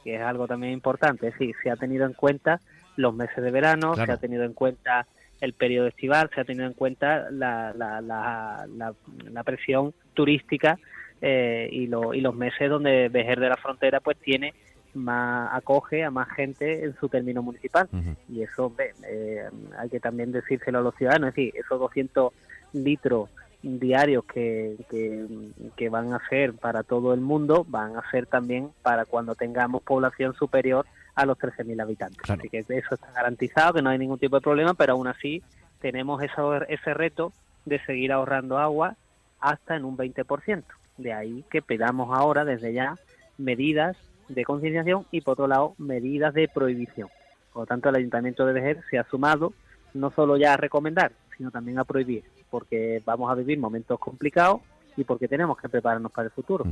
que 0.03 0.17
es 0.17 0.23
algo 0.23 0.47
también 0.47 0.73
importante, 0.73 1.29
es 1.29 1.35
decir, 1.35 1.55
se 1.63 1.71
ha 1.71 1.77
tenido 1.77 2.07
en 2.07 2.15
cuenta 2.15 2.61
los 2.97 3.15
meses 3.15 3.43
de 3.43 3.51
verano, 3.51 3.95
se 3.95 4.11
ha 4.11 4.17
tenido 4.17 4.45
en 4.45 4.53
cuenta 4.53 5.07
el 5.41 5.53
periodo 5.53 5.89
estival, 5.89 6.31
se 6.35 6.41
ha 6.41 6.45
tenido 6.45 6.67
en 6.67 6.75
cuenta 6.75 7.31
la, 7.31 7.73
la, 7.75 8.01
la, 8.01 9.43
presión 9.43 9.93
turística 10.15 10.79
eh, 11.21 11.69
y, 11.71 11.85
y 11.85 12.21
los 12.21 12.35
meses 12.35 12.71
donde 12.71 13.09
Vejer 13.09 13.41
de 13.41 13.49
la 13.49 13.57
Frontera 13.57 14.01
pues 14.01 14.17
tiene 14.19 14.55
más 14.95 15.51
acoge 15.53 16.05
a 16.05 16.11
más 16.11 16.29
gente 16.31 16.85
en 16.85 16.95
su 16.97 17.09
término 17.09 17.43
municipal. 17.43 17.89
Y 18.29 18.43
eso 18.43 18.73
eh, 19.09 19.45
hay 19.77 19.91
que 19.91 20.01
también 20.01 20.33
decírselo 20.33 20.79
a 20.79 20.83
los 20.83 20.95
ciudadanos, 20.95 21.31
es 21.31 21.35
decir, 21.35 21.55
esos 21.57 21.79
200 21.79 22.33
litros 22.73 23.29
diarios 23.63 24.25
que, 24.27 24.77
que, 24.91 25.27
que, 25.75 25.89
van 25.89 26.13
a 26.13 26.21
ser 26.29 26.53
para 26.53 26.83
todo 26.83 27.15
el 27.15 27.21
mundo 27.21 27.65
van 27.67 27.97
a 27.97 28.11
ser 28.11 28.27
también 28.27 28.71
para 28.83 29.07
cuando 29.07 29.35
tengamos 29.35 29.83
población 29.83 30.35
superior 30.35 30.85
a 31.15 31.27
los 31.27 31.39
13.000 31.39 31.81
habitantes. 31.81 32.29
Así 32.29 32.49
que 32.49 32.59
eso 32.59 32.95
está 32.95 33.11
garantizado, 33.13 33.75
que 33.75 33.83
no 33.83 33.91
hay 33.91 33.99
ningún 33.99 34.19
tipo 34.19 34.37
de 34.37 34.43
problema, 34.43 34.75
pero 34.75 34.95
aún 34.95 35.07
así 35.07 35.43
tenemos 35.81 36.23
eso, 36.23 36.63
ese 36.65 36.95
reto 36.95 37.33
de 37.65 37.79
seguir 37.85 38.13
ahorrando 38.13 38.59
agua 38.59 38.97
hasta 39.41 39.77
en 39.77 39.85
un 39.85 39.97
20%. 39.97 40.65
De 40.97 41.13
ahí 41.13 41.45
que 41.51 41.63
pedamos 41.63 42.17
ahora, 42.17 42.45
desde 42.45 42.73
ya, 42.73 42.97
medidas 43.39 43.97
de 44.29 44.45
concienciación 44.45 45.07
y, 45.11 45.21
por 45.21 45.33
otro 45.33 45.47
lado, 45.47 45.75
medidas 45.79 46.35
de 46.35 46.49
prohibición. 46.49 47.09
Por 47.53 47.63
lo 47.63 47.67
tanto, 47.67 47.89
el 47.89 47.97
Ayuntamiento 47.97 48.47
de 48.47 48.53
Vejer 48.53 48.81
se 48.91 48.99
ha 48.99 49.05
sumado 49.05 49.53
no 49.93 50.11
solo 50.11 50.37
ya 50.37 50.55
a 50.55 50.57
recomendar, 50.57 51.13
sino 51.37 51.51
también 51.51 51.79
a 51.79 51.85
prohibir, 51.85 52.25
porque 52.51 53.03
vamos 53.05 53.31
a 53.31 53.35
vivir 53.35 53.59
momentos 53.59 53.99
complicados 53.99 54.61
y 54.97 55.05
porque 55.05 55.29
tenemos 55.29 55.57
que 55.59 55.69
prepararnos 55.69 56.11
para 56.13 56.27
el 56.27 56.33
futuro. 56.33 56.65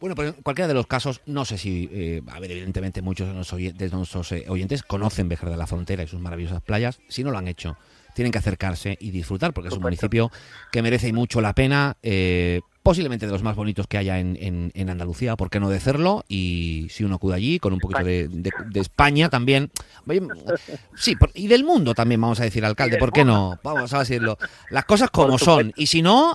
Bueno, 0.00 0.14
pues 0.14 0.34
en 0.34 0.42
cualquiera 0.42 0.68
de 0.68 0.74
los 0.74 0.86
casos, 0.86 1.20
no 1.26 1.44
sé 1.44 1.58
si, 1.58 1.88
eh, 1.92 2.22
a 2.28 2.38
ver, 2.38 2.52
evidentemente 2.52 3.02
muchos 3.02 3.26
de 3.26 3.34
nuestros, 3.34 4.32
eh, 4.32 4.44
oyentes 4.48 4.82
conocen 4.82 5.28
Vejer 5.28 5.50
de 5.50 5.56
la 5.56 5.66
Frontera 5.66 6.04
y 6.04 6.06
sus 6.06 6.20
maravillosas 6.20 6.62
playas. 6.62 7.00
Si 7.08 7.24
no 7.24 7.32
lo 7.32 7.38
han 7.38 7.48
hecho, 7.48 7.76
tienen 8.14 8.30
que 8.30 8.38
acercarse 8.38 8.96
y 9.00 9.10
disfrutar, 9.10 9.52
porque 9.52 9.68
es 9.68 9.74
un 9.74 9.82
municipio 9.82 10.30
que 10.70 10.82
merece 10.82 11.12
mucho 11.12 11.40
la 11.40 11.52
pena. 11.52 11.96
Eh, 12.02 12.60
posiblemente 12.88 13.26
de 13.26 13.32
los 13.32 13.42
más 13.42 13.54
bonitos 13.54 13.86
que 13.86 13.98
haya 13.98 14.18
en, 14.18 14.72
en, 14.74 14.88
Andalucía, 14.88 15.36
¿por 15.36 15.50
qué 15.50 15.60
no 15.60 15.68
decirlo? 15.68 16.24
Y 16.26 16.86
si 16.88 17.04
uno 17.04 17.16
acude 17.16 17.34
allí, 17.34 17.58
con 17.58 17.74
un 17.74 17.80
poquito 17.80 18.02
de, 18.02 18.28
de, 18.28 18.80
España 18.80 19.28
también, 19.28 19.70
sí, 20.96 21.14
y 21.34 21.48
del 21.48 21.64
mundo 21.64 21.92
también, 21.92 22.18
vamos 22.18 22.40
a 22.40 22.44
decir, 22.44 22.64
alcalde, 22.64 22.96
¿por 22.96 23.12
qué 23.12 23.26
no? 23.26 23.58
Vamos 23.62 23.92
a 23.92 23.98
decirlo. 23.98 24.38
Las 24.70 24.86
cosas 24.86 25.10
como 25.10 25.36
son, 25.36 25.70
y 25.76 25.88
si 25.88 26.00
no, 26.00 26.34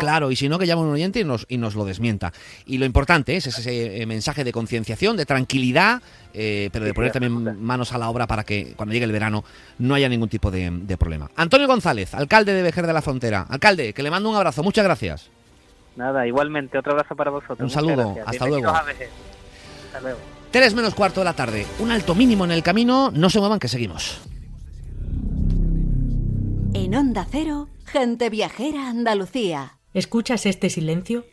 claro, 0.00 0.30
y 0.30 0.36
si 0.36 0.48
no, 0.48 0.58
que 0.58 0.66
llame 0.66 0.80
un 0.80 0.88
oyente 0.88 1.20
y 1.20 1.24
nos, 1.24 1.44
y 1.50 1.58
nos 1.58 1.74
lo 1.74 1.84
desmienta. 1.84 2.32
Y 2.64 2.78
lo 2.78 2.86
importante 2.86 3.36
es 3.36 3.46
ese 3.46 4.06
mensaje 4.06 4.44
de 4.44 4.52
concienciación, 4.52 5.18
de 5.18 5.26
tranquilidad, 5.26 6.00
eh, 6.32 6.70
pero 6.72 6.86
de 6.86 6.94
poner 6.94 7.12
también 7.12 7.62
manos 7.62 7.92
a 7.92 7.98
la 7.98 8.08
obra 8.08 8.26
para 8.26 8.42
que 8.42 8.72
cuando 8.74 8.94
llegue 8.94 9.04
el 9.04 9.12
verano 9.12 9.44
no 9.80 9.94
haya 9.94 10.08
ningún 10.08 10.30
tipo 10.30 10.50
de, 10.50 10.96
problema. 10.98 11.30
Antonio 11.36 11.66
González, 11.66 12.14
alcalde 12.14 12.54
de 12.54 12.62
Vejer 12.62 12.86
de 12.86 12.94
la 12.94 13.02
Frontera. 13.02 13.44
Alcalde, 13.50 13.92
que 13.92 14.02
le 14.02 14.10
mando 14.10 14.30
un 14.30 14.36
abrazo, 14.36 14.62
muchas 14.62 14.84
gracias. 14.84 15.28
Nada, 15.98 16.28
igualmente, 16.28 16.78
otro 16.78 16.92
abrazo 16.92 17.16
para 17.16 17.32
vosotros. 17.32 17.58
Un 17.58 17.70
saludo, 17.70 18.14
hasta 18.24 18.46
luego. 18.46 18.68
hasta 18.68 20.00
luego. 20.00 20.18
Tres 20.52 20.72
menos 20.72 20.94
cuarto 20.94 21.18
de 21.18 21.24
la 21.24 21.32
tarde, 21.32 21.66
un 21.80 21.90
alto 21.90 22.14
mínimo 22.14 22.44
en 22.44 22.52
el 22.52 22.62
camino, 22.62 23.10
no 23.12 23.28
se 23.28 23.40
muevan 23.40 23.58
que 23.58 23.66
seguimos. 23.66 24.20
En 26.72 26.94
Onda 26.94 27.26
Cero, 27.28 27.68
gente 27.84 28.30
viajera 28.30 28.88
Andalucía. 28.88 29.80
¿Escuchas 29.92 30.46
este 30.46 30.70
silencio? 30.70 31.24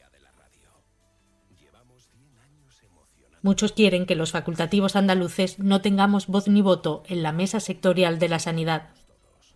Muchos 3.43 3.71
quieren 3.71 4.07
que 4.07 4.15
los 4.15 4.31
facultativos 4.31 4.95
andaluces 4.95 5.59
no 5.59 5.81
tengamos 5.81 6.25
voz 6.25 6.47
ni 6.47 6.63
voto 6.63 7.03
en 7.05 7.21
la 7.21 7.31
mesa 7.31 7.59
sectorial 7.59 8.17
de 8.17 8.29
la 8.29 8.39
sanidad. 8.39 8.89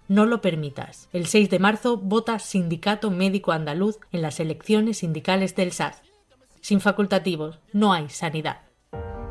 No 0.10 0.26
lo 0.26 0.42
permitas. 0.42 1.08
El 1.14 1.28
6 1.28 1.52
de 1.52 1.60
marzo 1.60 1.96
vota 1.98 2.40
Sindicato 2.40 3.12
Médico 3.12 3.52
Andaluz 3.52 4.00
en 4.12 4.24
las 4.24 4.40
elecciones 4.40 4.98
sindicales 4.98 5.56
del 5.56 5.72
SAS. 5.72 6.02
Sin 6.62 6.82
facultativos 6.82 7.60
no 7.74 7.94
hay 7.94 8.10
sanidad. 8.10 8.62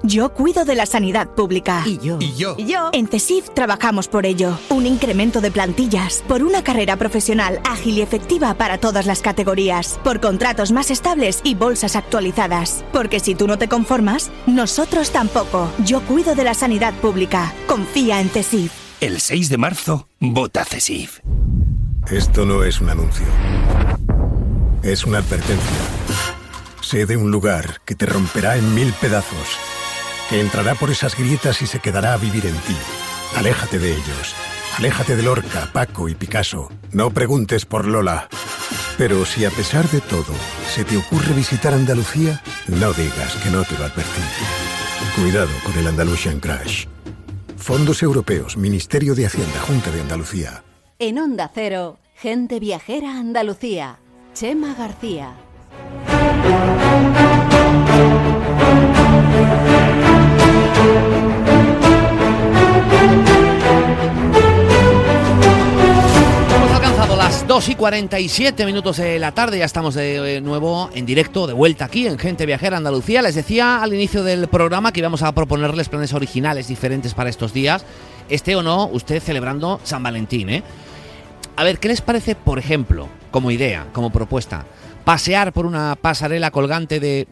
Yo 0.04 0.32
cuido 0.32 0.64
de 0.64 0.76
la 0.76 0.86
sanidad 0.86 1.34
pública. 1.34 1.82
Y 1.84 1.98
yo. 1.98 2.18
Y 2.20 2.64
yo. 2.64 2.90
En 2.92 3.08
CESIF 3.08 3.50
trabajamos 3.50 4.06
por 4.06 4.24
ello. 4.24 4.56
Un 4.70 4.86
incremento 4.86 5.40
de 5.40 5.50
plantillas. 5.50 6.22
Por 6.28 6.44
una 6.44 6.62
carrera 6.62 6.96
profesional 6.96 7.60
ágil 7.68 7.98
y 7.98 8.02
efectiva 8.02 8.54
para 8.54 8.78
todas 8.78 9.06
las 9.06 9.20
categorías. 9.20 9.98
Por 10.04 10.20
contratos 10.20 10.70
más 10.70 10.92
estables 10.92 11.40
y 11.42 11.56
bolsas 11.56 11.96
actualizadas. 11.96 12.84
Porque 12.92 13.18
si 13.18 13.34
tú 13.34 13.48
no 13.48 13.58
te 13.58 13.68
conformas, 13.68 14.30
nosotros 14.46 15.10
tampoco. 15.10 15.68
Yo 15.84 16.00
cuido 16.02 16.36
de 16.36 16.44
la 16.44 16.54
sanidad 16.54 16.94
pública. 17.00 17.52
Confía 17.66 18.20
en 18.20 18.28
CESIF. 18.28 18.87
El 19.00 19.20
6 19.20 19.48
de 19.48 19.58
marzo, 19.58 20.08
vota 20.18 20.64
CESIF. 20.64 21.20
Esto 22.10 22.44
no 22.44 22.64
es 22.64 22.80
un 22.80 22.90
anuncio. 22.90 23.26
Es 24.82 25.04
una 25.04 25.18
advertencia. 25.18 25.78
Sé 26.80 27.06
de 27.06 27.16
un 27.16 27.30
lugar 27.30 27.80
que 27.84 27.94
te 27.94 28.06
romperá 28.06 28.56
en 28.56 28.74
mil 28.74 28.92
pedazos 28.94 29.56
que 30.28 30.40
entrará 30.40 30.74
por 30.74 30.90
esas 30.90 31.16
grietas 31.16 31.62
y 31.62 31.66
se 31.66 31.78
quedará 31.78 32.12
a 32.12 32.16
vivir 32.16 32.44
en 32.46 32.56
ti. 32.56 32.76
Aléjate 33.36 33.78
de 33.78 33.92
ellos. 33.92 34.34
Aléjate 34.76 35.14
de 35.14 35.22
Lorca, 35.22 35.70
Paco 35.72 36.08
y 36.08 36.16
Picasso. 36.16 36.68
No 36.90 37.10
preguntes 37.10 37.64
por 37.64 37.86
Lola. 37.86 38.28
Pero 38.98 39.24
si 39.24 39.44
a 39.44 39.50
pesar 39.50 39.88
de 39.90 40.00
todo 40.00 40.34
se 40.74 40.84
te 40.84 40.96
ocurre 40.96 41.34
visitar 41.34 41.72
Andalucía, 41.72 42.42
no 42.66 42.92
digas 42.92 43.36
que 43.42 43.50
no 43.50 43.62
te 43.62 43.78
lo 43.78 43.84
advertí. 43.84 44.22
Cuidado 45.14 45.50
con 45.64 45.78
el 45.78 45.86
Andalusian 45.86 46.40
Crash. 46.40 46.86
Fondos 47.58 48.02
Europeos, 48.02 48.56
Ministerio 48.56 49.14
de 49.14 49.26
Hacienda, 49.26 49.60
Junta 49.60 49.90
de 49.90 50.00
Andalucía. 50.00 50.62
En 50.98 51.18
Onda 51.18 51.50
Cero, 51.52 51.98
gente 52.14 52.60
viajera 52.60 53.18
Andalucía. 53.18 53.98
Chema 54.32 54.74
García. 54.74 55.34
2 67.48 67.70
y 67.70 67.76
47 67.76 68.66
minutos 68.66 68.98
de 68.98 69.18
la 69.18 69.32
tarde, 69.32 69.56
ya 69.56 69.64
estamos 69.64 69.94
de 69.94 70.42
nuevo 70.42 70.90
en 70.92 71.06
directo, 71.06 71.46
de 71.46 71.54
vuelta 71.54 71.86
aquí 71.86 72.06
en 72.06 72.18
Gente 72.18 72.44
Viajera 72.44 72.76
Andalucía. 72.76 73.22
Les 73.22 73.34
decía 73.34 73.82
al 73.82 73.94
inicio 73.94 74.22
del 74.22 74.48
programa 74.48 74.92
que 74.92 75.00
íbamos 75.00 75.22
a 75.22 75.32
proponerles 75.32 75.88
planes 75.88 76.12
originales 76.12 76.68
diferentes 76.68 77.14
para 77.14 77.30
estos 77.30 77.54
días, 77.54 77.86
este 78.28 78.54
o 78.54 78.62
no, 78.62 78.88
usted 78.88 79.22
celebrando 79.22 79.80
San 79.82 80.02
Valentín, 80.02 80.50
¿eh? 80.50 80.62
A 81.56 81.64
ver, 81.64 81.78
¿qué 81.78 81.88
les 81.88 82.02
parece, 82.02 82.34
por 82.34 82.58
ejemplo, 82.58 83.08
como 83.30 83.50
idea, 83.50 83.86
como 83.94 84.10
propuesta, 84.10 84.66
pasear 85.06 85.54
por 85.54 85.64
una 85.64 85.96
pasarela 85.96 86.50
colgante 86.50 87.00
de 87.00 87.26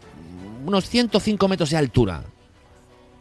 unos 0.65 0.89
105 0.89 1.47
metros 1.47 1.69
de 1.69 1.77
altura, 1.77 2.23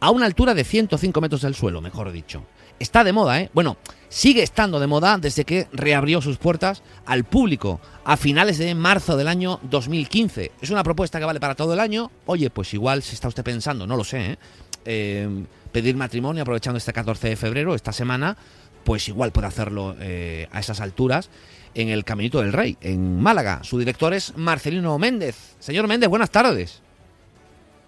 a 0.00 0.10
una 0.10 0.24
altura 0.24 0.54
de 0.54 0.64
105 0.64 1.20
metros 1.20 1.42
del 1.42 1.54
suelo, 1.54 1.82
mejor 1.82 2.10
dicho. 2.10 2.42
Está 2.78 3.04
de 3.04 3.12
moda, 3.12 3.40
¿eh? 3.40 3.50
Bueno, 3.54 3.78
sigue 4.08 4.42
estando 4.42 4.78
de 4.80 4.86
moda 4.86 5.16
desde 5.18 5.44
que 5.44 5.66
reabrió 5.72 6.20
sus 6.20 6.36
puertas 6.36 6.82
al 7.06 7.24
público 7.24 7.80
a 8.04 8.16
finales 8.16 8.58
de 8.58 8.74
marzo 8.74 9.16
del 9.16 9.28
año 9.28 9.60
2015. 9.62 10.52
Es 10.60 10.70
una 10.70 10.84
propuesta 10.84 11.18
que 11.18 11.24
vale 11.24 11.40
para 11.40 11.54
todo 11.54 11.72
el 11.72 11.80
año. 11.80 12.10
Oye, 12.26 12.50
pues 12.50 12.74
igual 12.74 13.02
si 13.02 13.14
está 13.14 13.28
usted 13.28 13.44
pensando, 13.44 13.86
no 13.86 13.96
lo 13.96 14.04
sé, 14.04 14.32
¿eh? 14.32 14.38
eh 14.84 15.44
pedir 15.72 15.94
matrimonio 15.94 16.42
aprovechando 16.42 16.78
este 16.78 16.92
14 16.92 17.28
de 17.28 17.36
febrero, 17.36 17.74
esta 17.74 17.92
semana, 17.92 18.36
pues 18.84 19.08
igual 19.08 19.30
puede 19.30 19.48
hacerlo 19.48 19.94
eh, 20.00 20.48
a 20.50 20.60
esas 20.60 20.80
alturas 20.80 21.28
en 21.74 21.90
el 21.90 22.04
Caminito 22.04 22.40
del 22.40 22.54
Rey, 22.54 22.78
en 22.80 23.20
Málaga. 23.20 23.60
Su 23.62 23.78
director 23.78 24.14
es 24.14 24.34
Marcelino 24.36 24.98
Méndez. 24.98 25.56
Señor 25.58 25.86
Méndez, 25.86 26.08
buenas 26.08 26.30
tardes. 26.30 26.82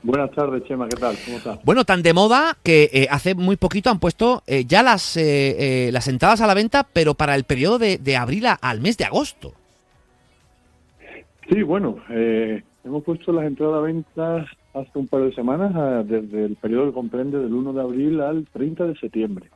Buenas 0.03 0.31
tardes, 0.31 0.63
Chema, 0.65 0.89
¿qué 0.89 0.97
tal? 0.97 1.17
¿Cómo 1.25 1.39
estás? 1.39 1.65
Bueno, 1.65 1.85
tan 1.85 2.03
de 2.03 2.15
moda 2.15 2.57
que 2.63 2.89
eh, 2.93 3.09
hace 3.11 3.35
muy 3.35 3.57
poquito 3.57 3.91
han 3.91 3.99
puesto 3.99 4.43
eh, 4.47 4.65
ya 4.65 4.83
las, 4.85 5.17
eh, 5.17 5.91
las 5.93 6.07
entradas 6.07 6.41
a 6.41 6.47
la 6.47 6.55
venta, 6.55 6.87
pero 6.93 7.15
para 7.15 7.35
el 7.35 7.45
periodo 7.45 7.79
de, 7.79 8.17
abril 8.17 8.45
al 8.61 8.81
mes 8.81 8.97
de 8.97 9.05
agosto. 9.05 9.55
Sí, 11.51 11.63
bueno, 11.63 11.97
hemos 12.09 13.03
puesto 13.05 13.33
las 13.33 13.47
entradas 13.47 13.77
a 13.77 13.81
venta 13.81 14.47
hace 14.75 14.99
un 14.99 15.09
par 15.09 15.23
de 15.23 15.35
semanas, 15.35 16.07
desde 16.07 16.45
el 16.45 16.57
periodo 16.57 16.87
que 16.87 16.93
comprende 16.93 17.39
del 17.39 17.53
1 17.53 17.73
de 17.73 17.81
abril 17.81 18.21
al 18.21 18.47
30 18.53 18.87
de 18.87 18.97
septiembre. 18.97 19.51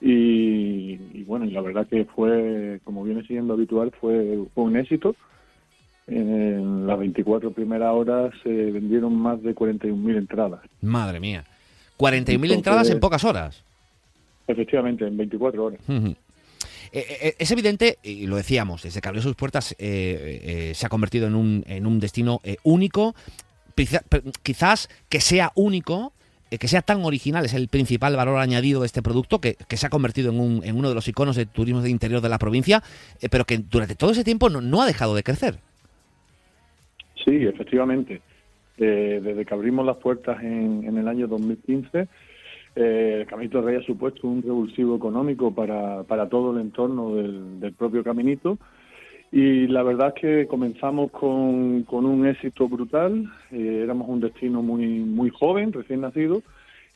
Y, 0.00 0.98
y 1.12 1.24
bueno, 1.24 1.44
y 1.44 1.50
la 1.50 1.60
verdad 1.60 1.86
que 1.86 2.04
fue, 2.04 2.80
como 2.82 3.04
viene 3.04 3.22
siendo 3.26 3.54
habitual, 3.54 3.92
fue, 4.00 4.40
fue 4.54 4.64
un 4.64 4.76
éxito 4.76 5.14
en 6.06 6.86
las 6.86 6.98
24 6.98 7.52
primeras 7.52 7.92
horas 7.94 8.32
se 8.42 8.50
vendieron 8.50 9.14
más 9.16 9.42
de 9.42 9.54
41.000 9.54 10.18
entradas. 10.18 10.60
Madre 10.80 11.20
mía. 11.20 11.44
41.000 11.98 12.52
entradas 12.52 12.90
en 12.90 13.00
pocas 13.00 13.24
horas. 13.24 13.62
Efectivamente, 14.46 15.06
en 15.06 15.16
24 15.16 15.64
horas. 15.64 15.80
Eh, 15.88 16.14
eh, 16.92 17.34
es 17.38 17.50
evidente, 17.50 17.98
y 18.02 18.26
lo 18.26 18.36
decíamos, 18.36 18.82
desde 18.82 19.00
que 19.00 19.08
abrió 19.08 19.22
sus 19.22 19.34
puertas 19.34 19.74
eh, 19.78 20.72
se 20.74 20.86
ha 20.86 20.88
convertido 20.88 21.26
en 21.26 21.34
un, 21.34 21.64
en 21.66 21.86
un 21.86 22.00
destino 22.00 22.40
único. 22.62 23.14
Quizás 24.42 24.88
que 25.08 25.20
sea 25.20 25.50
único, 25.56 26.12
que 26.48 26.68
sea 26.68 26.82
tan 26.82 27.04
original, 27.04 27.44
es 27.44 27.54
el 27.54 27.66
principal 27.66 28.14
valor 28.14 28.38
añadido 28.38 28.80
de 28.80 28.86
este 28.86 29.02
producto, 29.02 29.40
que, 29.40 29.56
se 29.68 29.86
ha 29.86 29.90
convertido 29.90 30.30
en, 30.30 30.38
un, 30.38 30.62
en, 30.64 30.76
uno 30.76 30.90
de 30.90 30.94
los 30.94 31.08
iconos 31.08 31.34
de 31.34 31.46
turismo 31.46 31.80
de 31.80 31.90
interior 31.90 32.20
de 32.20 32.28
la 32.28 32.38
provincia, 32.38 32.84
pero 33.30 33.44
que 33.44 33.58
durante 33.58 33.96
todo 33.96 34.12
ese 34.12 34.22
tiempo 34.22 34.48
no 34.48 34.82
ha 34.82 34.86
dejado 34.86 35.16
de 35.16 35.24
crecer. 35.24 35.58
Sí, 37.24 37.44
efectivamente. 37.44 38.20
Desde 38.76 39.44
que 39.44 39.54
abrimos 39.54 39.86
las 39.86 39.96
puertas 39.98 40.42
en, 40.42 40.96
el 40.96 41.06
año 41.06 41.28
2015, 41.28 42.08
eh, 42.76 43.18
el 43.20 43.26
Caminito 43.26 43.62
Rey 43.62 43.76
ha 43.76 43.82
supuesto 43.82 44.26
un 44.26 44.42
revulsivo 44.42 44.96
económico 44.96 45.54
para, 45.54 46.02
para 46.02 46.28
todo 46.28 46.52
el 46.52 46.60
entorno 46.60 47.14
del, 47.14 47.72
propio 47.78 48.02
Caminito. 48.02 48.58
Y 49.30 49.66
la 49.68 49.82
verdad 49.82 50.12
es 50.14 50.20
que 50.20 50.46
comenzamos 50.46 51.10
con, 51.12 51.84
con 51.84 52.04
un 52.04 52.26
éxito 52.26 52.68
brutal. 52.68 53.30
Eh, 53.52 53.80
éramos 53.84 54.08
un 54.08 54.20
destino 54.20 54.62
muy 54.62 54.86
muy 55.00 55.30
joven, 55.30 55.72
recién 55.72 56.00
nacido, 56.00 56.42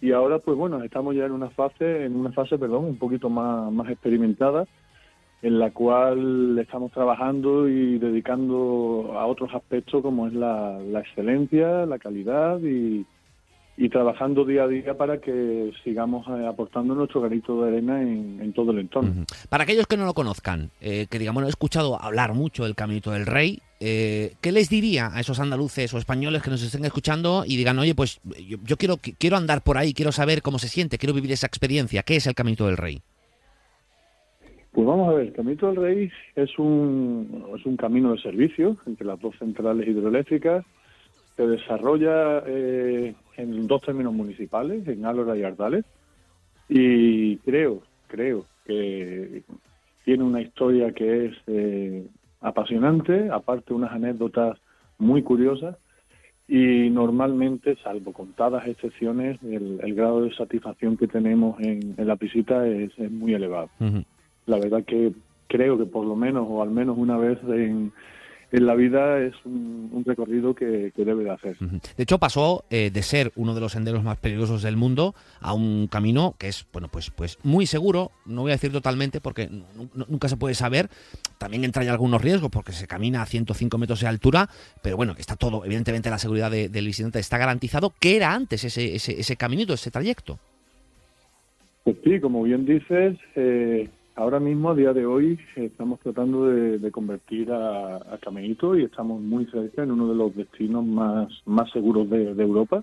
y 0.01 0.13
ahora 0.13 0.39
pues 0.39 0.57
bueno 0.57 0.83
estamos 0.83 1.15
ya 1.17 1.27
en 1.27 1.33
una 1.33 1.51
fase, 1.51 2.05
en 2.05 2.17
una 2.17 2.33
fase, 2.33 2.59
perdón, 2.59 2.85
un 2.85 2.99
poquito 2.99 3.29
más 3.29 3.73
más 3.73 3.89
experimentada 3.91 4.67
en 5.43 5.59
la 5.59 5.71
cual 5.71 6.59
estamos 6.59 6.93
trabajando 6.93 7.69
y 7.69 7.99
dedicando 7.99 9.15
a 9.17 9.27
otros 9.27 9.55
aspectos 9.55 10.03
como 10.03 10.27
es 10.27 10.33
la, 10.33 10.81
excelencia, 10.99 11.87
la 11.87 11.99
calidad 11.99 12.59
y, 12.61 13.07
trabajando 13.91 14.45
día 14.45 14.65
a 14.65 14.69
día 14.69 14.99
para 14.99 15.19
que 15.19 15.73
sigamos 15.85 16.27
eh, 16.27 16.47
aportando 16.47 16.97
nuestro 16.97 17.21
granito 17.21 17.63
de 17.63 17.69
arena 17.69 18.03
en, 18.03 18.53
todo 18.53 18.73
el 18.73 18.81
entorno. 18.81 19.25
Para 19.49 19.63
aquellos 19.63 19.87
que 19.87 19.97
no 19.97 20.05
lo 20.05 20.15
conozcan, 20.15 20.71
eh, 20.81 21.07
que 21.09 21.19
digamos 21.21 21.41
no 21.41 21.47
he 21.47 21.51
escuchado 21.51 22.03
hablar 22.03 22.35
mucho 22.35 22.65
del 22.65 22.75
Caminito 22.75 23.13
del 23.13 23.25
Rey, 23.25 23.63
eh, 23.79 24.35
¿qué 24.41 24.51
les 24.51 24.69
diría 24.69 25.11
a 25.15 25.21
esos 25.21 25.39
andaluces 25.39 25.95
o 25.95 25.99
españoles 25.99 26.43
que 26.43 26.51
nos 26.51 26.63
estén 26.63 26.85
escuchando 26.85 27.45
y 27.47 27.57
digan, 27.57 27.79
oye, 27.79 27.95
pues 27.95 28.21
yo, 28.25 28.59
yo 28.65 28.77
quiero, 28.77 28.97
quiero 28.97 29.37
andar 29.37 29.63
por 29.63 29.79
ahí, 29.79 29.95
quiero 29.95 30.11
saber 30.11 30.43
cómo 30.43 30.59
se 30.59 30.69
siente, 30.69 30.99
quiero 30.99 31.15
vivir 31.15 31.31
esa 31.31 31.47
experiencia? 31.47 32.03
¿Qué 32.03 32.17
es 32.17 32.27
el 32.27 32.35
Caminito 32.35 32.67
del 32.67 32.77
Rey? 32.77 33.01
Pues 34.79 34.87
vamos 34.87 35.09
a 35.09 35.15
ver, 35.15 35.27
el 35.27 35.33
Camino 35.33 35.67
del 35.67 35.77
Rey 35.77 36.11
es 36.37 36.57
un, 36.57 37.47
es 37.59 37.67
un 37.67 37.77
camino 37.77 38.13
de 38.13 38.23
servicio 38.23 38.77
entre 38.87 39.09
las 39.09 39.19
dos 39.19 39.35
centrales 39.37 39.89
hidroeléctricas. 39.89 40.65
Se 41.35 41.45
desarrolla 41.49 42.45
eh, 42.47 43.13
en 43.39 43.67
dos 43.67 43.83
términos 43.83 44.15
municipales, 44.15 44.87
en 44.87 45.05
Álora 45.05 45.37
y 45.37 45.43
Ardales. 45.43 45.85
Y 46.69 47.39
creo, 47.39 47.83
creo 48.07 48.47
que 48.67 49.43
tiene 50.05 50.23
una 50.23 50.43
historia 50.43 50.93
que 50.93 51.27
es 51.27 51.35
eh, 51.49 52.07
apasionante, 52.41 53.31
aparte 53.33 53.75
unas 53.75 53.91
anécdotas 53.91 54.61
muy 54.97 55.25
curiosas 55.25 55.77
y 56.47 56.89
normalmente, 56.91 57.75
salvo 57.83 58.13
contadas 58.13 58.69
excepciones, 58.69 59.43
el, 59.43 59.93
grado 59.97 60.23
de 60.23 60.33
satisfacción 60.37 60.97
que 60.97 61.09
tenemos 61.09 61.61
en, 61.63 61.97
la 61.99 62.15
visita 62.15 62.65
es, 62.65 62.97
muy 63.11 63.35
elevado. 63.35 63.71
La 64.49 64.59
verdad 64.59 64.85
que 64.85 65.13
creo 65.47 65.79
que 65.79 65.87
por 65.87 66.05
lo 66.05 66.17
menos, 66.17 66.47
o 66.49 66.63
al 66.63 66.71
menos 66.71 66.97
una 66.99 67.17
vez 67.17 67.39
en, 67.45 67.93
en 68.51 68.67
la 68.67 68.75
vida 68.75 69.21
es 69.21 69.35
un, 69.45 70.03
recorrido 70.07 70.55
que, 70.55 70.91
debe 70.97 71.25
de 71.25 71.31
hacer. 71.31 71.57
De 71.59 72.03
hecho, 72.03 72.19
pasó 72.19 72.65
eh, 72.71 72.91
de 72.91 73.03
ser 73.03 73.31
uno 73.37 73.55
de 73.55 73.61
los 73.61 73.73
senderos 73.73 74.03
más 74.03 74.17
peligrosos 74.19 74.63
del 74.63 74.77
mundo 74.77 75.15
a 75.41 75.53
un 75.53 75.87
camino 75.87 76.35
que 76.39 76.49
es, 76.49 76.67
bueno, 76.73 76.89
pues, 76.89 77.11
pues 77.11 77.39
muy 77.43 77.67
seguro, 77.67 78.11
no 78.25 78.43
voy 78.43 78.53
a 78.53 78.55
decir 78.55 78.73
totalmente 78.73 79.21
porque 79.21 79.51
nunca 80.09 80.29
se 80.29 80.37
puede 80.37 80.55
saber, 80.55 80.89
también 81.37 81.65
entraña 81.65 81.93
algunos 81.93 82.23
riesgos 82.23 82.51
porque 82.51 82.73
se 82.73 82.87
camina 82.87 83.23
a 83.23 83.27
105 83.27 83.77
metros 83.77 84.01
de 84.01 84.07
altura, 84.07 84.49
pero 84.83 84.97
bueno, 84.97 85.15
está 85.19 85.37
todo, 85.37 85.65
evidentemente 85.65 86.09
la 86.09 86.19
seguridad 86.19 86.51
del 86.51 86.87
visitante 86.87 87.19
está 87.19 87.37
garantizado. 87.37 87.93
¿Qué 88.01 88.17
era 88.17 88.33
antes 88.33 88.65
ese, 88.65 88.95
ese, 88.95 89.21
ese 89.21 89.37
caminito, 89.37 89.75
ese 89.75 89.91
trayecto? 89.91 90.39
Pues 91.85 91.97
sí, 92.05 92.21
como 92.21 92.43
bien 92.43 92.65
dices, 92.65 93.19
eh, 93.35 93.89
Ahora 94.19 94.41
mismo, 94.41 94.71
a 94.71 94.75
día 94.75 94.93
de 94.93 95.07
hoy, 95.07 95.39
estamos 95.55 96.01
tratando 96.01 96.49
de, 96.49 96.91
convertir 96.91 97.53
a, 97.53 97.99
a, 97.99 98.19
Caminito 98.21 98.77
y 98.77 98.83
estamos 98.83 99.23
muy 99.23 99.47
cerca 99.47 99.85
en 99.85 99.93
uno 99.93 100.09
de 100.09 100.17
los 100.17 100.35
destinos 100.35 100.85
más, 100.85 101.29
más 101.47 101.71
seguros 101.71 102.11
de, 102.11 102.31
Europa. 102.33 102.83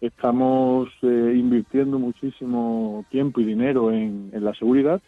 Estamos 0.00 0.88
eh, 1.02 1.34
invirtiendo 1.36 2.00
muchísimo 2.00 3.04
tiempo 3.10 3.40
y 3.40 3.44
dinero 3.44 3.92
en, 3.92 4.32
la 4.32 4.52
seguridad 4.54 5.00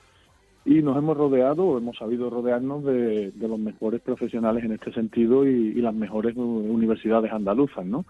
y 0.64 0.80
nos 0.80 0.96
hemos 0.96 1.16
rodeado, 1.16 1.76
hemos 1.76 1.98
sabido 1.98 2.30
rodearnos 2.30 2.84
de, 2.84 3.32
los 3.40 3.58
mejores 3.58 4.00
profesionales 4.00 4.62
en 4.62 4.74
este 4.74 4.92
sentido 4.92 5.44
y, 5.44 5.74
las 5.74 5.92
mejores 5.94 6.36
universidades 6.36 7.32
andaluzas, 7.32 7.84
¿no? 7.84 8.04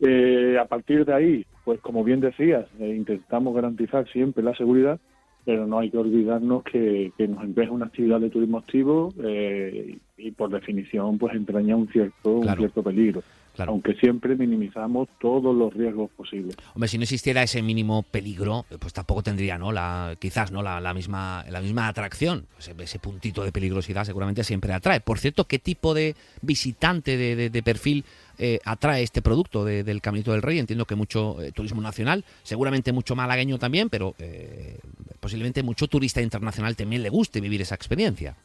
Eh, 0.00 0.58
a 0.60 0.66
partir 0.66 1.06
de 1.06 1.14
ahí, 1.14 1.46
pues 1.64 1.80
como 1.80 2.04
bien 2.04 2.20
decías, 2.20 2.66
eh, 2.78 2.94
intentamos 2.94 3.54
garantizar 3.54 4.06
siempre 4.12 4.44
la 4.44 4.54
seguridad 4.54 5.00
pero 5.46 5.64
no 5.64 5.78
hay 5.78 5.90
que 5.90 5.96
olvidarnos 5.96 6.64
que, 6.64 7.12
nos 7.28 7.44
empieza 7.44 7.70
una 7.70 7.86
actividad 7.86 8.20
de 8.20 8.30
turismo 8.30 8.58
activo 8.58 9.14
eh, 9.22 9.96
y 10.18 10.30
por 10.32 10.50
definición 10.50 11.18
pues 11.18 11.36
entraña 11.36 11.76
un 11.76 11.86
cierto, 11.86 12.38
un 12.38 12.56
cierto 12.56 12.82
peligro. 12.82 13.22
Aunque 13.58 13.94
siempre 13.94 14.36
minimizamos 14.36 15.08
todos 15.20 15.54
los 15.54 15.72
riesgos 15.72 16.10
posibles. 16.16 16.56
Hombre, 16.74 16.88
si 16.88 16.98
no 16.98 17.04
existiera 17.04 17.42
ese 17.42 17.62
mínimo 17.62 18.02
peligro, 18.02 18.64
pues 18.78 18.92
tampoco 18.92 19.22
tendría, 19.22 19.58
¿no? 19.58 19.72
La, 19.72 20.14
quizás, 20.18 20.52
¿no? 20.52 20.62
La, 20.62 20.94
misma, 20.94 21.44
la 21.50 21.60
misma 21.60 21.88
atracción. 21.88 22.46
Ese, 22.58 22.98
puntito 22.98 23.44
de 23.44 23.52
peligrosidad 23.52 24.04
seguramente 24.04 24.44
siempre 24.44 24.72
atrae. 24.72 25.00
Por 25.00 25.18
cierto, 25.18 25.44
¿qué 25.44 25.58
tipo 25.58 25.94
de 25.94 26.14
visitante 26.42 27.16
de 27.16 27.62
perfil 27.62 28.04
eh, 28.38 28.60
atrae 28.64 29.02
este 29.02 29.22
producto 29.22 29.64
del 29.64 30.02
Caminito 30.02 30.32
del 30.32 30.42
Rey. 30.42 30.58
Entiendo 30.58 30.84
que 30.84 30.94
mucho 30.94 31.40
eh, 31.40 31.52
turismo 31.52 31.80
nacional, 31.80 32.24
seguramente 32.42 32.92
mucho 32.92 33.16
malagueño 33.16 33.58
también, 33.58 33.88
pero 33.88 34.14
eh, 34.18 34.78
posiblemente 35.20 35.62
mucho 35.62 35.86
turista 35.88 36.20
internacional 36.20 36.76
también 36.76 37.02
le 37.02 37.08
guste 37.08 37.40
vivir 37.40 37.62
esa 37.62 37.74
experiencia. 37.74 38.36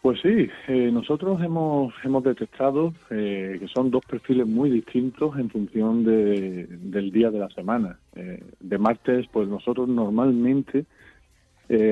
Pues 0.00 0.20
sí, 0.22 0.48
nosotros 0.92 1.42
hemos, 1.42 1.92
hemos 2.04 2.22
detectado 2.22 2.94
que 3.08 3.66
son 3.74 3.90
dos 3.90 4.04
perfiles 4.06 4.46
muy 4.46 4.70
distintos 4.70 5.36
en 5.36 5.50
función 5.50 6.04
del 6.04 7.10
día 7.10 7.30
de 7.30 7.38
la 7.40 7.48
semana. 7.50 7.98
de 8.14 8.78
martes, 8.78 9.26
pues 9.32 9.48
nosotros 9.48 9.88
normalmente 9.88 10.86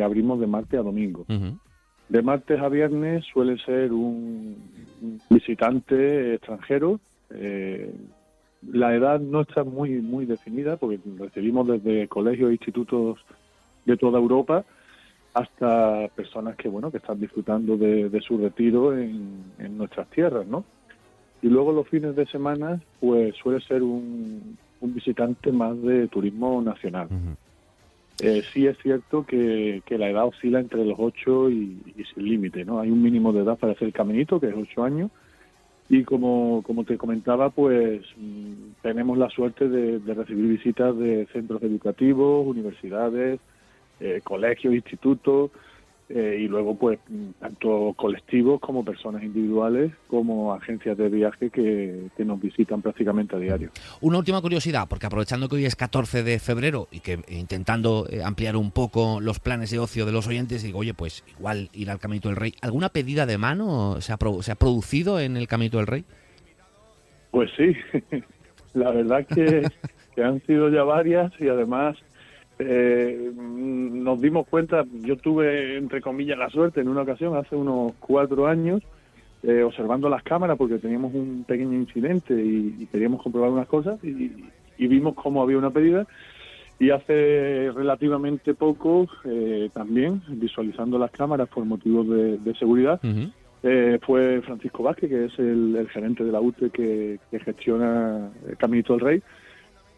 abrimos 0.04 0.38
de 0.40 0.46
martes 0.46 0.78
a 0.78 0.84
domingo. 0.84 1.26
De 2.08 2.22
martes 2.22 2.60
a 2.60 2.68
viernes 2.68 3.24
suele 3.32 3.58
ser 3.58 3.92
un 3.92 4.56
visitante 5.28 6.34
extranjero. 6.34 7.00
Eh, 7.30 7.92
la 8.62 8.94
edad 8.94 9.20
no 9.20 9.40
está 9.40 9.64
muy 9.64 9.90
muy 10.00 10.24
definida 10.24 10.76
porque 10.76 11.00
recibimos 11.18 11.66
desde 11.66 12.06
colegios 12.06 12.50
e 12.50 12.54
institutos 12.54 13.18
de 13.84 13.96
toda 13.96 14.18
Europa 14.18 14.64
hasta 15.36 16.08
personas 16.16 16.56
que 16.56 16.66
bueno 16.66 16.90
que 16.90 16.96
están 16.96 17.20
disfrutando 17.20 17.76
de, 17.76 18.20
su 18.26 18.38
retiro 18.38 18.96
en, 18.98 19.44
nuestras 19.76 20.08
tierras, 20.08 20.46
¿no? 20.46 20.64
Y 21.42 21.48
luego 21.48 21.72
los 21.72 21.86
fines 21.88 22.16
de 22.16 22.24
semana 22.24 22.80
pues 23.00 23.36
suele 23.36 23.60
ser 23.60 23.82
un, 23.82 24.56
visitante 24.80 25.52
más 25.52 25.80
de 25.82 26.08
turismo 26.08 26.62
nacional. 26.62 27.08
Eh, 28.20 28.42
sí 28.50 28.66
es 28.66 28.78
cierto 28.78 29.26
que, 29.26 29.82
la 29.90 30.08
edad 30.08 30.24
oscila 30.24 30.58
entre 30.58 30.86
los 30.86 30.98
8 30.98 31.50
y, 31.50 31.82
sin 32.14 32.24
límite, 32.24 32.64
¿no? 32.64 32.80
Hay 32.80 32.90
un 32.90 33.02
mínimo 33.02 33.30
de 33.34 33.42
edad 33.42 33.58
para 33.58 33.74
hacer 33.74 33.88
el 33.88 33.92
caminito, 33.92 34.40
que 34.40 34.48
es 34.48 34.54
8 34.56 34.84
años, 34.84 35.10
y 35.90 36.02
como, 36.04 36.62
como 36.62 36.84
te 36.84 36.96
comentaba, 36.96 37.50
pues 37.50 38.00
mm, 38.16 38.80
tenemos 38.80 39.18
la 39.18 39.28
suerte 39.28 39.68
de, 39.68 40.14
recibir 40.14 40.46
visitas 40.46 40.96
de 40.96 41.26
centros 41.30 41.62
educativos, 41.62 42.46
universidades, 42.46 43.38
eh, 44.00 44.20
colegios, 44.22 44.74
institutos, 44.74 45.50
eh, 46.08 46.38
y 46.42 46.46
luego 46.46 46.76
pues 46.76 47.00
tanto 47.40 47.92
colectivos 47.96 48.60
como 48.60 48.84
personas 48.84 49.24
individuales 49.24 49.90
como 50.06 50.54
agencias 50.54 50.96
de 50.96 51.08
viaje 51.08 51.50
que, 51.50 52.10
nos 52.18 52.40
visitan 52.40 52.80
prácticamente 52.80 53.34
a 53.34 53.40
diario. 53.40 53.70
Una 54.00 54.18
última 54.18 54.40
curiosidad, 54.40 54.86
porque 54.88 55.06
aprovechando 55.06 55.48
que 55.48 55.56
hoy 55.56 55.64
es 55.64 55.74
14 55.74 56.22
de 56.22 56.38
febrero 56.38 56.86
y 56.92 57.00
que 57.00 57.18
intentando 57.28 58.06
eh, 58.08 58.22
ampliar 58.22 58.54
un 58.54 58.70
poco 58.70 59.20
los 59.20 59.40
planes 59.40 59.72
de 59.72 59.80
ocio 59.80 60.06
de 60.06 60.12
los 60.12 60.28
oyentes, 60.28 60.62
digo, 60.62 60.78
oye, 60.78 60.94
pues 60.94 61.24
igual 61.38 61.70
ir 61.72 61.90
al 61.90 61.98
Caminito 61.98 62.28
del 62.28 62.36
Rey. 62.36 62.54
¿Alguna 62.62 62.90
pedida 62.90 63.26
de 63.26 63.38
mano 63.38 64.00
se 64.00 64.12
ha, 64.12 64.18
se 64.42 64.52
ha 64.52 64.56
producido 64.56 65.18
en 65.18 65.36
el 65.36 65.48
Caminito 65.48 65.78
del 65.78 65.88
Rey? 65.88 66.04
Pues 67.32 67.50
sí, 67.56 67.74
la 68.74 68.92
verdad 68.92 69.26
que, 69.26 69.68
que 70.14 70.22
han 70.22 70.40
sido 70.46 70.68
ya 70.68 70.84
varias 70.84 71.32
y 71.40 71.48
además 71.48 71.96
eh, 72.58 73.32
nos 73.36 74.20
dimos 74.20 74.46
cuenta, 74.48 74.84
yo 75.00 75.16
tuve 75.16 75.76
entre 75.76 76.00
comillas 76.00 76.38
la 76.38 76.48
suerte 76.48 76.80
en 76.80 76.88
una 76.88 77.02
ocasión 77.02 77.36
hace 77.36 77.54
unos 77.54 77.92
cuatro 78.00 78.46
años, 78.46 78.82
eh, 79.42 79.62
observando 79.62 80.08
las 80.08 80.22
cámaras 80.22 80.56
porque 80.56 80.78
teníamos 80.78 81.14
un 81.14 81.44
pequeño 81.46 81.74
incidente 81.74 82.34
y, 82.34 82.88
queríamos 82.90 83.22
comprobar 83.22 83.50
unas 83.50 83.66
cosas 83.68 84.02
y, 84.02 84.30
vimos 84.78 85.14
cómo 85.14 85.42
había 85.42 85.58
una 85.58 85.70
pedida 85.70 86.06
y 86.78 86.90
hace 86.90 87.70
relativamente 87.74 88.54
poco 88.54 89.08
eh, 89.24 89.70
también 89.72 90.22
visualizando 90.28 90.98
las 90.98 91.10
cámaras 91.10 91.48
por 91.48 91.64
motivos 91.64 92.06
de, 92.08 92.54
seguridad 92.58 93.00
eh, 93.62 93.98
fue 94.02 94.42
Francisco 94.42 94.82
Vázquez 94.82 95.08
que 95.08 95.24
es 95.24 95.38
el, 95.38 95.88
gerente 95.90 96.24
de 96.24 96.32
la 96.32 96.40
UTE 96.40 96.70
que, 96.70 97.18
que 97.30 97.40
gestiona 97.40 98.30
el 98.46 98.56
Caminito 98.58 98.92
del 98.94 99.00
Rey 99.00 99.22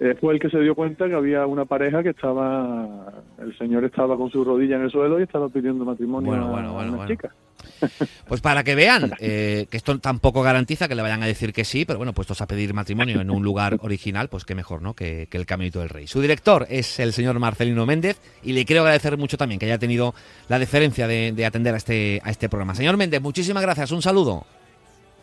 eh, 0.01 0.15
fue 0.21 0.35
el 0.35 0.41
que 0.41 0.49
se 0.49 0.61
dio 0.61 0.77
cuenta 0.77 1.09
que 1.09 1.15
había 1.15 1.45
una 1.47 1.65
pareja 1.65 2.05
que 2.05 2.11
estaba, 2.11 3.13
el 3.39 3.57
señor 3.59 3.85
estaba 3.85 4.17
con 4.17 4.31
su 4.31 4.45
rodilla 4.45 4.77
en 4.77 4.83
el 4.83 4.91
suelo 4.91 5.19
y 5.19 5.25
estaba 5.25 5.49
pidiendo 5.49 5.85
matrimonio 5.85 6.35
a, 6.35 6.83
una 6.83 7.07
chica. 7.07 7.35
Pues 8.29 8.41
para 8.41 8.63
que 8.65 8.75
vean 8.75 9.13
eh, 9.21 9.67
que 9.71 9.77
esto 9.77 9.99
tampoco 9.99 10.43
garantiza 10.43 10.89
que 10.89 10.95
le 10.95 11.03
vayan 11.03 11.23
a 11.23 11.27
decir 11.27 11.53
que 11.53 11.65
sí, 11.65 11.85
pero 11.85 11.99
bueno, 11.99 12.13
puestos 12.13 12.41
a 12.41 12.47
pedir 12.47 12.75
matrimonio 12.75 13.21
en 13.21 13.31
un 13.31 13.43
lugar 13.43 13.79
original, 13.83 14.29
pues 14.29 14.45
qué 14.45 14.55
mejor, 14.55 14.83
¿no? 14.83 14.95
Que, 14.95 15.29
el 15.31 15.47
Caminito 15.47 15.81
del 15.81 15.89
Rey. 15.89 16.07
Su 16.07 16.21
director 16.21 16.67
es 16.69 16.99
el 17.01 17.13
señor 17.13 17.39
Marcelino 17.39 17.87
Méndez 17.87 18.21
y 18.43 18.53
le 18.53 18.65
quiero 18.65 18.83
agradecer 18.83 19.17
mucho 19.17 19.37
también 19.37 19.59
que 19.59 19.67
haya 19.67 19.79
tenido 19.79 20.15
la 20.49 20.59
deferencia 20.59 21.07
de, 21.07 21.33
de 21.33 21.47
atender 21.47 21.75
a 21.75 21.77
este, 21.79 22.21
a 22.25 22.31
este 22.31 22.49
programa. 22.49 22.75
Señor 22.75 22.97
Méndez, 22.97 23.21
muchísimas 23.21 23.63
gracias, 23.63 23.93
un 23.93 24.03
saludo. 24.03 24.45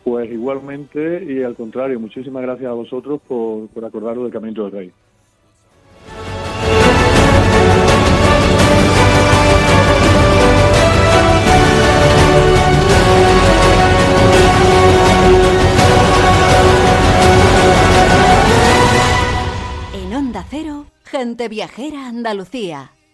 Pues 0.06 0.30
igualmente 0.30 1.24
y 1.24 1.42
al 1.42 1.56
contrario, 1.56 1.98
muchísimas 1.98 2.40
gracias 2.40 2.70
a 2.70 2.74
vosotros 2.74 3.20
por, 3.26 3.66
por 3.66 3.84
acordaros 3.84 4.22
del 4.22 4.32
Camino 4.32 4.62
del 4.62 4.70
Rey. 4.70 4.92
En 19.92 20.14
Onda 20.14 20.44
Cero, 20.48 20.86
gente 21.02 21.48
viajera 21.48 22.06
Andalucía. 22.06 22.92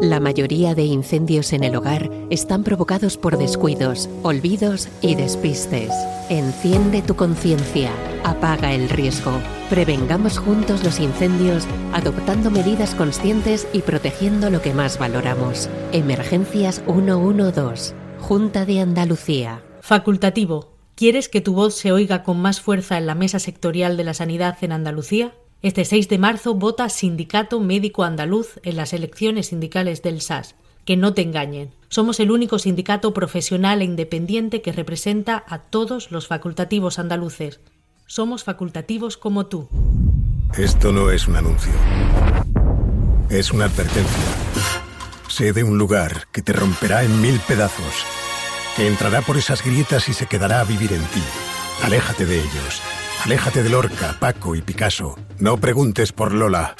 La 0.00 0.20
mayoría 0.20 0.74
de 0.74 0.84
incendios 0.84 1.52
en 1.52 1.64
el 1.64 1.74
hogar 1.74 2.10
están 2.30 2.62
provocados 2.62 3.16
por 3.16 3.38
descuidos, 3.38 4.10
olvidos 4.22 4.88
y 5.00 5.14
despistes. 5.14 5.90
Enciende 6.28 7.00
tu 7.00 7.16
conciencia, 7.16 7.90
apaga 8.22 8.74
el 8.74 8.88
riesgo. 8.90 9.32
Prevengamos 9.70 10.38
juntos 10.38 10.84
los 10.84 11.00
incendios 11.00 11.66
adoptando 11.92 12.50
medidas 12.50 12.94
conscientes 12.94 13.66
y 13.72 13.80
protegiendo 13.80 14.50
lo 14.50 14.60
que 14.62 14.74
más 14.74 14.98
valoramos. 14.98 15.68
Emergencias 15.92 16.82
112, 16.86 17.94
Junta 18.20 18.66
de 18.66 18.80
Andalucía. 18.80 19.62
Facultativo. 19.80 20.76
¿Quieres 20.96 21.28
que 21.28 21.40
tu 21.40 21.54
voz 21.54 21.74
se 21.74 21.92
oiga 21.92 22.24
con 22.24 22.40
más 22.40 22.60
fuerza 22.60 22.98
en 22.98 23.06
la 23.06 23.14
mesa 23.14 23.38
sectorial 23.38 23.96
de 23.96 24.04
la 24.04 24.14
sanidad 24.14 24.58
en 24.60 24.72
Andalucía? 24.72 25.32
Este 25.60 25.84
6 25.84 26.08
de 26.08 26.18
marzo 26.18 26.54
vota 26.54 26.88
Sindicato 26.88 27.58
Médico 27.58 28.04
Andaluz 28.04 28.60
en 28.62 28.76
las 28.76 28.92
elecciones 28.92 29.48
sindicales 29.48 30.02
del 30.02 30.20
SAS. 30.20 30.54
Que 30.84 30.96
no 30.96 31.14
te 31.14 31.22
engañen. 31.22 31.74
Somos 31.88 32.20
el 32.20 32.30
único 32.30 32.60
sindicato 32.60 33.12
profesional 33.12 33.82
e 33.82 33.84
independiente 33.84 34.62
que 34.62 34.70
representa 34.70 35.44
a 35.48 35.58
todos 35.58 36.12
los 36.12 36.28
facultativos 36.28 37.00
andaluces. 37.00 37.60
Somos 38.06 38.44
facultativos 38.44 39.16
como 39.16 39.46
tú. 39.46 39.68
Esto 40.56 40.92
no 40.92 41.10
es 41.10 41.26
un 41.26 41.36
anuncio. 41.36 41.72
Es 43.28 43.52
una 43.52 43.64
advertencia. 43.64 44.24
Sé 45.28 45.52
de 45.52 45.64
un 45.64 45.76
lugar 45.76 46.28
que 46.32 46.40
te 46.40 46.52
romperá 46.52 47.02
en 47.02 47.20
mil 47.20 47.38
pedazos, 47.40 48.06
que 48.76 48.86
entrará 48.86 49.22
por 49.22 49.36
esas 49.36 49.64
grietas 49.64 50.08
y 50.08 50.14
se 50.14 50.26
quedará 50.26 50.60
a 50.60 50.64
vivir 50.64 50.92
en 50.92 51.02
ti. 51.02 51.22
Aléjate 51.82 52.24
de 52.24 52.38
ellos. 52.38 52.80
Aléjate 53.24 53.62
de 53.62 53.68
Lorca, 53.68 54.16
Paco 54.18 54.54
y 54.54 54.62
Picasso. 54.62 55.16
No 55.38 55.58
preguntes 55.58 56.12
por 56.12 56.32
Lola. 56.32 56.74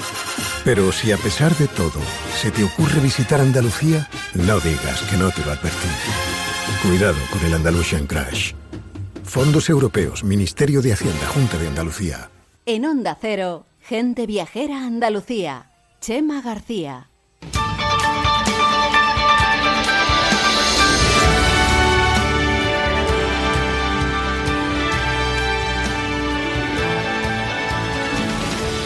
Pero 0.65 0.93
si 0.93 1.13
a 1.13 1.17
pesar 1.17 1.55
de 1.57 1.67
todo 1.69 2.01
se 2.41 2.51
te 2.51 2.65
ocurre 2.65 3.01
visitar 3.01 3.41
Andalucía, 3.41 4.09
no 4.35 4.61
digas 4.61 5.03
que 5.11 5.17
no 5.17 5.31
te 5.31 5.45
lo 5.45 5.53
advertí. 5.53 5.89
Cuidado 6.83 7.19
con 7.33 7.45
el 7.45 7.55
Andalusian 7.55 8.07
Crash. 8.07 8.53
Fondos 9.25 9.69
Europeos, 9.69 10.25
Ministerio 10.25 10.81
de 10.81 10.93
Hacienda, 10.93 11.27
Junta 11.27 11.59
de 11.59 11.69
Andalucía. 11.69 12.31
En 12.67 12.85
Onda 12.87 13.17
Cero, 13.21 13.67
gente 13.81 14.27
viajera 14.27 14.87
Andalucía. 14.87 15.71
Chema 16.01 16.41
García. 16.41 17.08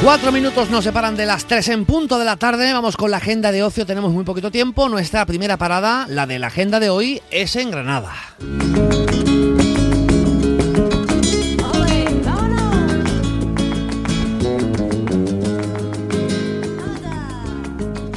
Cuatro 0.02 0.32
minutos 0.32 0.68
nos 0.68 0.82
separan 0.82 1.14
de 1.14 1.26
las 1.26 1.44
tres 1.44 1.68
en 1.68 1.84
punto 1.84 2.18
de 2.18 2.24
la 2.24 2.36
tarde. 2.36 2.72
Vamos 2.72 2.96
con 2.96 3.12
la 3.12 3.18
agenda 3.18 3.52
de 3.52 3.62
ocio. 3.62 3.86
Tenemos 3.86 4.12
muy 4.12 4.24
poquito 4.24 4.50
tiempo. 4.50 4.88
Nuestra 4.88 5.24
primera 5.26 5.56
parada, 5.56 6.06
la 6.08 6.26
de 6.26 6.40
la 6.40 6.48
agenda 6.48 6.80
de 6.80 6.90
hoy, 6.90 7.22
es 7.30 7.54
en 7.54 7.70
Granada. 7.70 8.12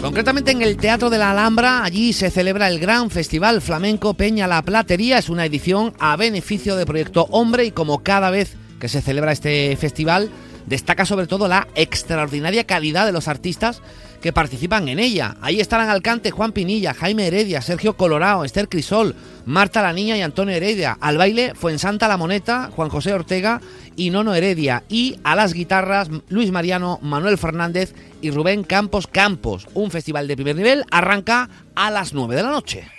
Concretamente 0.01 0.51
en 0.51 0.63
el 0.63 0.77
Teatro 0.77 1.11
de 1.11 1.19
la 1.19 1.29
Alhambra, 1.29 1.83
allí 1.83 2.13
se 2.13 2.31
celebra 2.31 2.67
el 2.67 2.79
gran 2.79 3.11
festival 3.11 3.61
flamenco 3.61 4.15
Peña 4.15 4.47
la 4.47 4.63
Platería. 4.63 5.19
Es 5.19 5.29
una 5.29 5.45
edición 5.45 5.93
a 5.99 6.15
beneficio 6.15 6.77
de 6.77 6.87
Proyecto 6.87 7.27
Hombre 7.29 7.65
y 7.65 7.71
como 7.71 8.01
cada 8.01 8.31
vez 8.31 8.55
que 8.79 8.89
se 8.89 9.01
celebra 9.01 9.31
este 9.31 9.77
festival, 9.77 10.31
destaca 10.67 11.05
sobre 11.05 11.27
todo 11.27 11.47
la 11.47 11.67
extraordinaria 11.75 12.65
calidad 12.65 13.05
de 13.05 13.11
los 13.11 13.27
artistas 13.27 13.81
que 14.21 14.33
participan 14.33 14.87
en 14.87 14.97
ella. 14.97 15.35
Ahí 15.41 15.59
estarán 15.59 15.89
al 15.89 16.01
cante 16.01 16.31
Juan 16.31 16.51
Pinilla, 16.51 16.95
Jaime 16.95 17.27
Heredia, 17.27 17.61
Sergio 17.61 17.95
Colorado, 17.95 18.43
Esther 18.43 18.67
Crisol, 18.67 19.15
Marta 19.45 19.83
la 19.83 19.93
Niña 19.93 20.17
y 20.17 20.21
Antonio 20.21 20.55
Heredia. 20.55 20.97
Al 20.99 21.19
baile 21.19 21.53
Fuensanta 21.53 22.07
La 22.07 22.17
Moneta, 22.17 22.71
Juan 22.75 22.89
José 22.89 23.13
Ortega 23.13 23.61
y 23.95 24.09
Nono 24.09 24.33
Heredia. 24.33 24.83
Y 24.89 25.19
a 25.23 25.35
las 25.35 25.53
guitarras 25.53 26.09
Luis 26.29 26.51
Mariano, 26.51 26.97
Manuel 27.03 27.37
Fernández 27.37 27.93
y 28.21 28.31
Rubén 28.31 28.63
Campos 28.63 29.05
Campos. 29.05 29.67
Un 29.75 29.91
festival 29.91 30.27
de 30.27 30.35
primer 30.35 30.55
nivel 30.55 30.85
arranca 30.89 31.49
a 31.75 31.91
las 31.91 32.13
9 32.13 32.35
de 32.35 32.41
la 32.41 32.49
noche. 32.49 32.94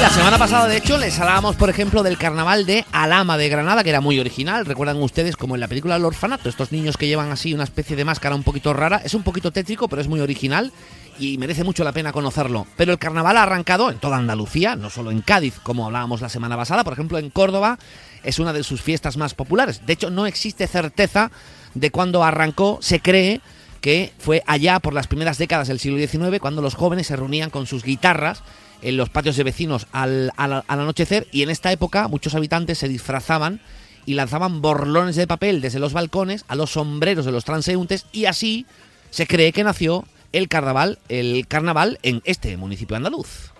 La 0.00 0.10
semana 0.10 0.36
pasada, 0.36 0.68
de 0.68 0.76
hecho, 0.76 0.98
les 0.98 1.18
hablábamos, 1.18 1.56
por 1.56 1.70
ejemplo, 1.70 2.02
del 2.02 2.18
carnaval 2.18 2.66
de 2.66 2.84
Alama 2.92 3.38
de 3.38 3.48
Granada, 3.48 3.82
que 3.82 3.88
era 3.88 4.02
muy 4.02 4.18
original. 4.18 4.66
Recuerdan 4.66 5.00
ustedes, 5.00 5.36
como 5.36 5.54
en 5.54 5.60
la 5.60 5.68
película 5.68 5.96
El 5.96 6.04
Orfanato, 6.04 6.50
estos 6.50 6.70
niños 6.70 6.98
que 6.98 7.06
llevan 7.06 7.32
así 7.32 7.54
una 7.54 7.64
especie 7.64 7.96
de 7.96 8.04
máscara 8.04 8.34
un 8.34 8.42
poquito 8.42 8.74
rara. 8.74 9.00
Es 9.04 9.14
un 9.14 9.22
poquito 9.22 9.52
tétrico, 9.52 9.88
pero 9.88 10.02
es 10.02 10.08
muy 10.08 10.20
original 10.20 10.70
y 11.18 11.38
merece 11.38 11.64
mucho 11.64 11.82
la 11.82 11.92
pena 11.92 12.12
conocerlo. 12.12 12.66
Pero 12.76 12.92
el 12.92 12.98
carnaval 12.98 13.38
ha 13.38 13.44
arrancado 13.44 13.90
en 13.90 13.98
toda 13.98 14.18
Andalucía, 14.18 14.76
no 14.76 14.90
solo 14.90 15.10
en 15.10 15.22
Cádiz, 15.22 15.54
como 15.62 15.86
hablábamos 15.86 16.20
la 16.20 16.28
semana 16.28 16.56
pasada. 16.56 16.84
Por 16.84 16.92
ejemplo, 16.92 17.18
en 17.18 17.30
Córdoba 17.30 17.78
es 18.22 18.38
una 18.38 18.52
de 18.52 18.64
sus 18.64 18.82
fiestas 18.82 19.16
más 19.16 19.32
populares. 19.32 19.86
De 19.86 19.94
hecho, 19.94 20.10
no 20.10 20.26
existe 20.26 20.66
certeza 20.66 21.30
de 21.74 21.90
cuándo 21.90 22.22
arrancó. 22.22 22.78
Se 22.82 23.00
cree 23.00 23.40
que 23.80 24.12
fue 24.18 24.42
allá 24.46 24.78
por 24.78 24.92
las 24.92 25.06
primeras 25.06 25.38
décadas 25.38 25.68
del 25.68 25.80
siglo 25.80 25.98
XIX, 25.98 26.38
cuando 26.38 26.60
los 26.60 26.74
jóvenes 26.74 27.06
se 27.06 27.16
reunían 27.16 27.50
con 27.50 27.66
sus 27.66 27.82
guitarras 27.82 28.42
en 28.82 28.96
los 28.96 29.08
patios 29.08 29.36
de 29.36 29.44
vecinos 29.44 29.86
al, 29.92 30.32
anochecer 30.36 31.26
y 31.32 31.42
en 31.42 31.50
esta 31.50 31.72
época 31.72 32.08
muchos 32.08 32.34
habitantes 32.34 32.78
se 32.78 32.88
disfrazaban 32.88 33.60
y 34.04 34.14
lanzaban 34.14 34.62
borlones 34.62 35.16
de 35.16 35.26
papel 35.26 35.60
desde 35.60 35.78
los 35.78 35.92
balcones 35.92 36.44
a 36.48 36.54
los 36.54 36.70
sombreros 36.70 37.24
de 37.24 37.32
los 37.32 37.44
transeúntes 37.44 38.06
y 38.12 38.26
así 38.26 38.66
se 39.10 39.26
cree 39.26 39.52
que 39.52 39.64
nació 39.64 40.04
el 40.32 40.48
carnaval, 40.48 40.98
el 41.08 41.46
carnaval 41.48 41.98
en 42.02 42.22
este 42.24 42.56
municipio 42.56 42.96
andaluz. 42.96 43.52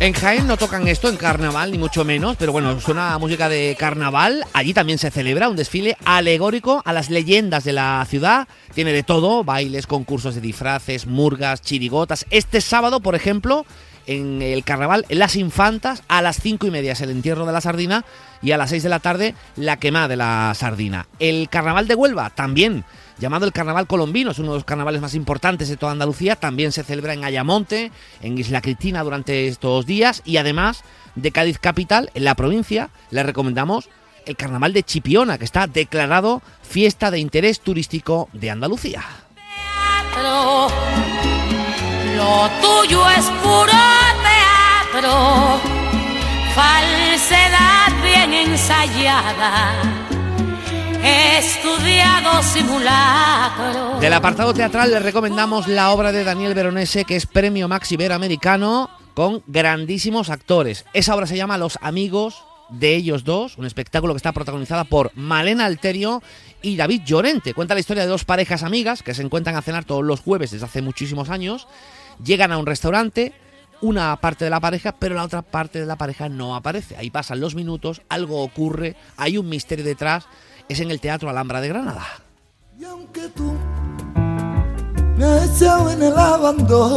En 0.00 0.14
Jaén 0.14 0.46
no 0.46 0.56
tocan 0.56 0.88
esto 0.88 1.10
en 1.10 1.18
carnaval, 1.18 1.70
ni 1.70 1.76
mucho 1.76 2.06
menos, 2.06 2.34
pero 2.38 2.52
bueno, 2.52 2.80
suena 2.80 3.18
música 3.18 3.50
de 3.50 3.76
carnaval. 3.78 4.46
Allí 4.54 4.72
también 4.72 4.98
se 4.98 5.10
celebra 5.10 5.50
un 5.50 5.56
desfile 5.56 5.94
alegórico 6.06 6.80
a 6.86 6.94
las 6.94 7.10
leyendas 7.10 7.64
de 7.64 7.74
la 7.74 8.06
ciudad. 8.08 8.48
Tiene 8.72 8.94
de 8.94 9.02
todo, 9.02 9.44
bailes, 9.44 9.86
concursos 9.86 10.34
de 10.34 10.40
disfraces, 10.40 11.06
murgas, 11.06 11.60
chirigotas. 11.60 12.24
Este 12.30 12.62
sábado, 12.62 13.00
por 13.00 13.14
ejemplo, 13.14 13.66
en 14.06 14.42
el 14.42 14.64
carnaval, 14.64 15.04
Las 15.08 15.36
Infantas, 15.36 16.02
a 16.08 16.22
las 16.22 16.40
cinco 16.40 16.66
y 16.66 16.70
media 16.70 16.92
es 16.92 17.00
el 17.00 17.10
entierro 17.10 17.46
de 17.46 17.52
la 17.52 17.60
sardina 17.60 18.04
y 18.42 18.52
a 18.52 18.58
las 18.58 18.70
seis 18.70 18.82
de 18.82 18.88
la 18.88 19.00
tarde 19.00 19.34
la 19.56 19.78
quema 19.78 20.08
de 20.08 20.16
la 20.16 20.52
sardina. 20.54 21.06
El 21.18 21.48
carnaval 21.48 21.86
de 21.86 21.94
Huelva 21.94 22.30
también 22.30 22.84
llamado 23.20 23.44
el 23.44 23.52
Carnaval 23.52 23.86
Colombino, 23.86 24.30
es 24.30 24.38
uno 24.38 24.52
de 24.52 24.58
los 24.58 24.64
carnavales 24.64 25.02
más 25.02 25.14
importantes 25.14 25.68
de 25.68 25.76
toda 25.76 25.92
Andalucía, 25.92 26.36
también 26.36 26.72
se 26.72 26.82
celebra 26.82 27.12
en 27.12 27.22
Ayamonte, 27.22 27.92
en 28.22 28.38
Isla 28.38 28.62
Cristina 28.62 29.04
durante 29.04 29.46
estos 29.46 29.84
días 29.84 30.22
y 30.24 30.38
además 30.38 30.82
de 31.14 31.30
Cádiz 31.30 31.58
Capital, 31.58 32.10
en 32.14 32.24
la 32.24 32.34
provincia, 32.34 32.88
le 33.10 33.22
recomendamos 33.22 33.90
el 34.26 34.36
Carnaval 34.36 34.72
de 34.72 34.82
Chipiona, 34.82 35.38
que 35.38 35.44
está 35.44 35.66
declarado 35.66 36.42
fiesta 36.62 37.10
de 37.10 37.18
interés 37.18 37.60
turístico 37.60 38.28
de 38.32 38.50
Andalucía. 38.50 39.04
Lo 42.20 42.50
tuyo 42.60 43.00
es 43.18 43.26
puro 43.42 43.80
teatro, 44.28 45.58
falsedad 46.54 47.90
bien 48.02 48.32
ensayada 48.34 49.72
estudiado 51.02 52.42
simulacro. 52.42 53.98
Del 54.00 54.12
apartado 54.12 54.52
teatral 54.52 54.90
le 54.90 54.98
recomendamos 54.98 55.66
la 55.66 55.92
obra 55.92 56.12
de 56.12 56.24
Daniel 56.24 56.52
Veronese, 56.52 57.06
que 57.06 57.16
es 57.16 57.24
premio 57.24 57.68
Maxi 57.68 57.96
Americano, 58.04 58.90
con 59.14 59.42
grandísimos 59.46 60.28
actores. 60.28 60.84
Esa 60.92 61.14
obra 61.14 61.26
se 61.26 61.38
llama 61.38 61.56
Los 61.56 61.78
Amigos 61.80 62.44
de 62.68 62.94
ellos 62.94 63.24
dos, 63.24 63.56
un 63.56 63.66
espectáculo 63.66 64.12
que 64.12 64.18
está 64.18 64.32
protagonizada 64.32 64.84
por 64.84 65.10
Malena 65.14 65.64
Alterio 65.64 66.22
y 66.62 66.76
David 66.76 67.02
Llorente. 67.04 67.54
Cuenta 67.54 67.74
la 67.74 67.80
historia 67.80 68.02
de 68.02 68.08
dos 68.08 68.24
parejas 68.24 68.62
amigas 68.62 69.02
que 69.02 69.14
se 69.14 69.22
encuentran 69.22 69.56
a 69.56 69.62
cenar 69.62 69.84
todos 69.84 70.04
los 70.04 70.20
jueves 70.20 70.50
desde 70.50 70.66
hace 70.66 70.82
muchísimos 70.82 71.30
años. 71.30 71.66
Llegan 72.24 72.52
a 72.52 72.58
un 72.58 72.66
restaurante, 72.66 73.32
una 73.80 74.16
parte 74.16 74.44
de 74.44 74.50
la 74.50 74.60
pareja, 74.60 74.92
pero 74.92 75.14
la 75.14 75.24
otra 75.24 75.42
parte 75.42 75.80
de 75.80 75.86
la 75.86 75.96
pareja 75.96 76.28
no 76.28 76.54
aparece. 76.54 76.96
Ahí 76.96 77.10
pasan 77.10 77.40
los 77.40 77.54
minutos, 77.54 78.02
algo 78.08 78.42
ocurre, 78.42 78.96
hay 79.16 79.38
un 79.38 79.48
misterio 79.48 79.84
detrás 79.84 80.26
es 80.70 80.78
en 80.78 80.90
el 80.92 81.00
Teatro 81.00 81.28
Alhambra 81.28 81.60
de 81.60 81.68
Granada. 81.68 82.06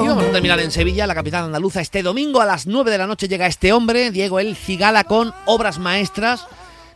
Y 0.03 0.07
vamos 0.07 0.25
a 0.25 0.31
terminar 0.31 0.59
en 0.59 0.69
Sevilla, 0.69 1.07
la 1.07 1.15
capital 1.15 1.45
andaluza. 1.45 1.81
Este 1.81 2.03
domingo 2.03 2.39
a 2.39 2.45
las 2.45 2.67
9 2.67 2.91
de 2.91 2.97
la 2.99 3.07
noche 3.07 3.27
llega 3.27 3.47
este 3.47 3.73
hombre, 3.73 4.11
Diego 4.11 4.39
El 4.39 4.55
Cigala, 4.55 5.05
con 5.05 5.33
obras 5.45 5.79
maestras 5.79 6.45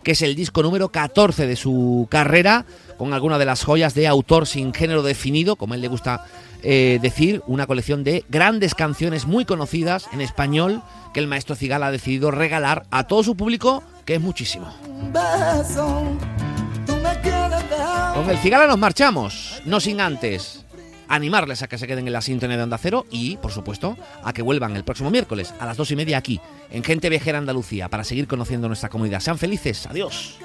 que 0.03 0.11
es 0.11 0.21
el 0.21 0.35
disco 0.35 0.63
número 0.63 0.87
14 0.87 1.47
de 1.47 1.57
su 1.57 2.07
carrera, 2.09 2.65
con 2.97 3.13
algunas 3.13 3.39
de 3.39 3.45
las 3.45 3.65
joyas 3.65 3.93
de 3.93 4.07
autor 4.07 4.47
sin 4.47 4.73
género 4.73 5.03
definido, 5.03 5.57
como 5.57 5.73
él 5.73 5.81
le 5.81 5.89
gusta 5.89 6.23
eh, 6.63 6.99
decir, 7.01 7.41
una 7.47 7.67
colección 7.67 8.03
de 8.03 8.25
grandes 8.29 8.75
canciones 8.75 9.25
muy 9.25 9.45
conocidas 9.45 10.07
en 10.11 10.21
español 10.21 10.81
que 11.13 11.19
el 11.19 11.27
maestro 11.27 11.55
Cigala 11.55 11.87
ha 11.87 11.91
decidido 11.91 12.31
regalar 12.31 12.85
a 12.91 13.05
todo 13.05 13.23
su 13.23 13.35
público, 13.35 13.83
que 14.05 14.15
es 14.15 14.21
muchísimo. 14.21 14.73
Con 18.13 18.29
el 18.29 18.37
Cigala 18.39 18.67
nos 18.67 18.77
marchamos, 18.77 19.61
no 19.65 19.79
sin 19.79 20.01
antes 20.01 20.65
animarles 21.07 21.61
a 21.61 21.67
que 21.67 21.77
se 21.77 21.87
queden 21.87 22.07
en 22.07 22.13
la 22.13 22.21
sintonía 22.21 22.57
de 22.57 22.63
Onda 22.63 22.77
Cero 22.77 23.05
y, 23.11 23.37
por 23.37 23.51
supuesto, 23.51 23.97
a 24.23 24.33
que 24.33 24.41
vuelvan 24.41 24.75
el 24.75 24.83
próximo 24.83 25.09
miércoles 25.09 25.53
a 25.59 25.65
las 25.65 25.77
dos 25.77 25.91
y 25.91 25.95
media 25.95 26.17
aquí, 26.17 26.39
en 26.69 26.83
Gente 26.83 27.09
Viajera 27.09 27.37
Andalucía, 27.37 27.89
para 27.89 28.03
seguir 28.03 28.27
conociendo 28.27 28.67
nuestra 28.67 28.89
comunidad. 28.89 29.19
Sean 29.19 29.37
felices, 29.37 29.87
adiós. 29.87 30.37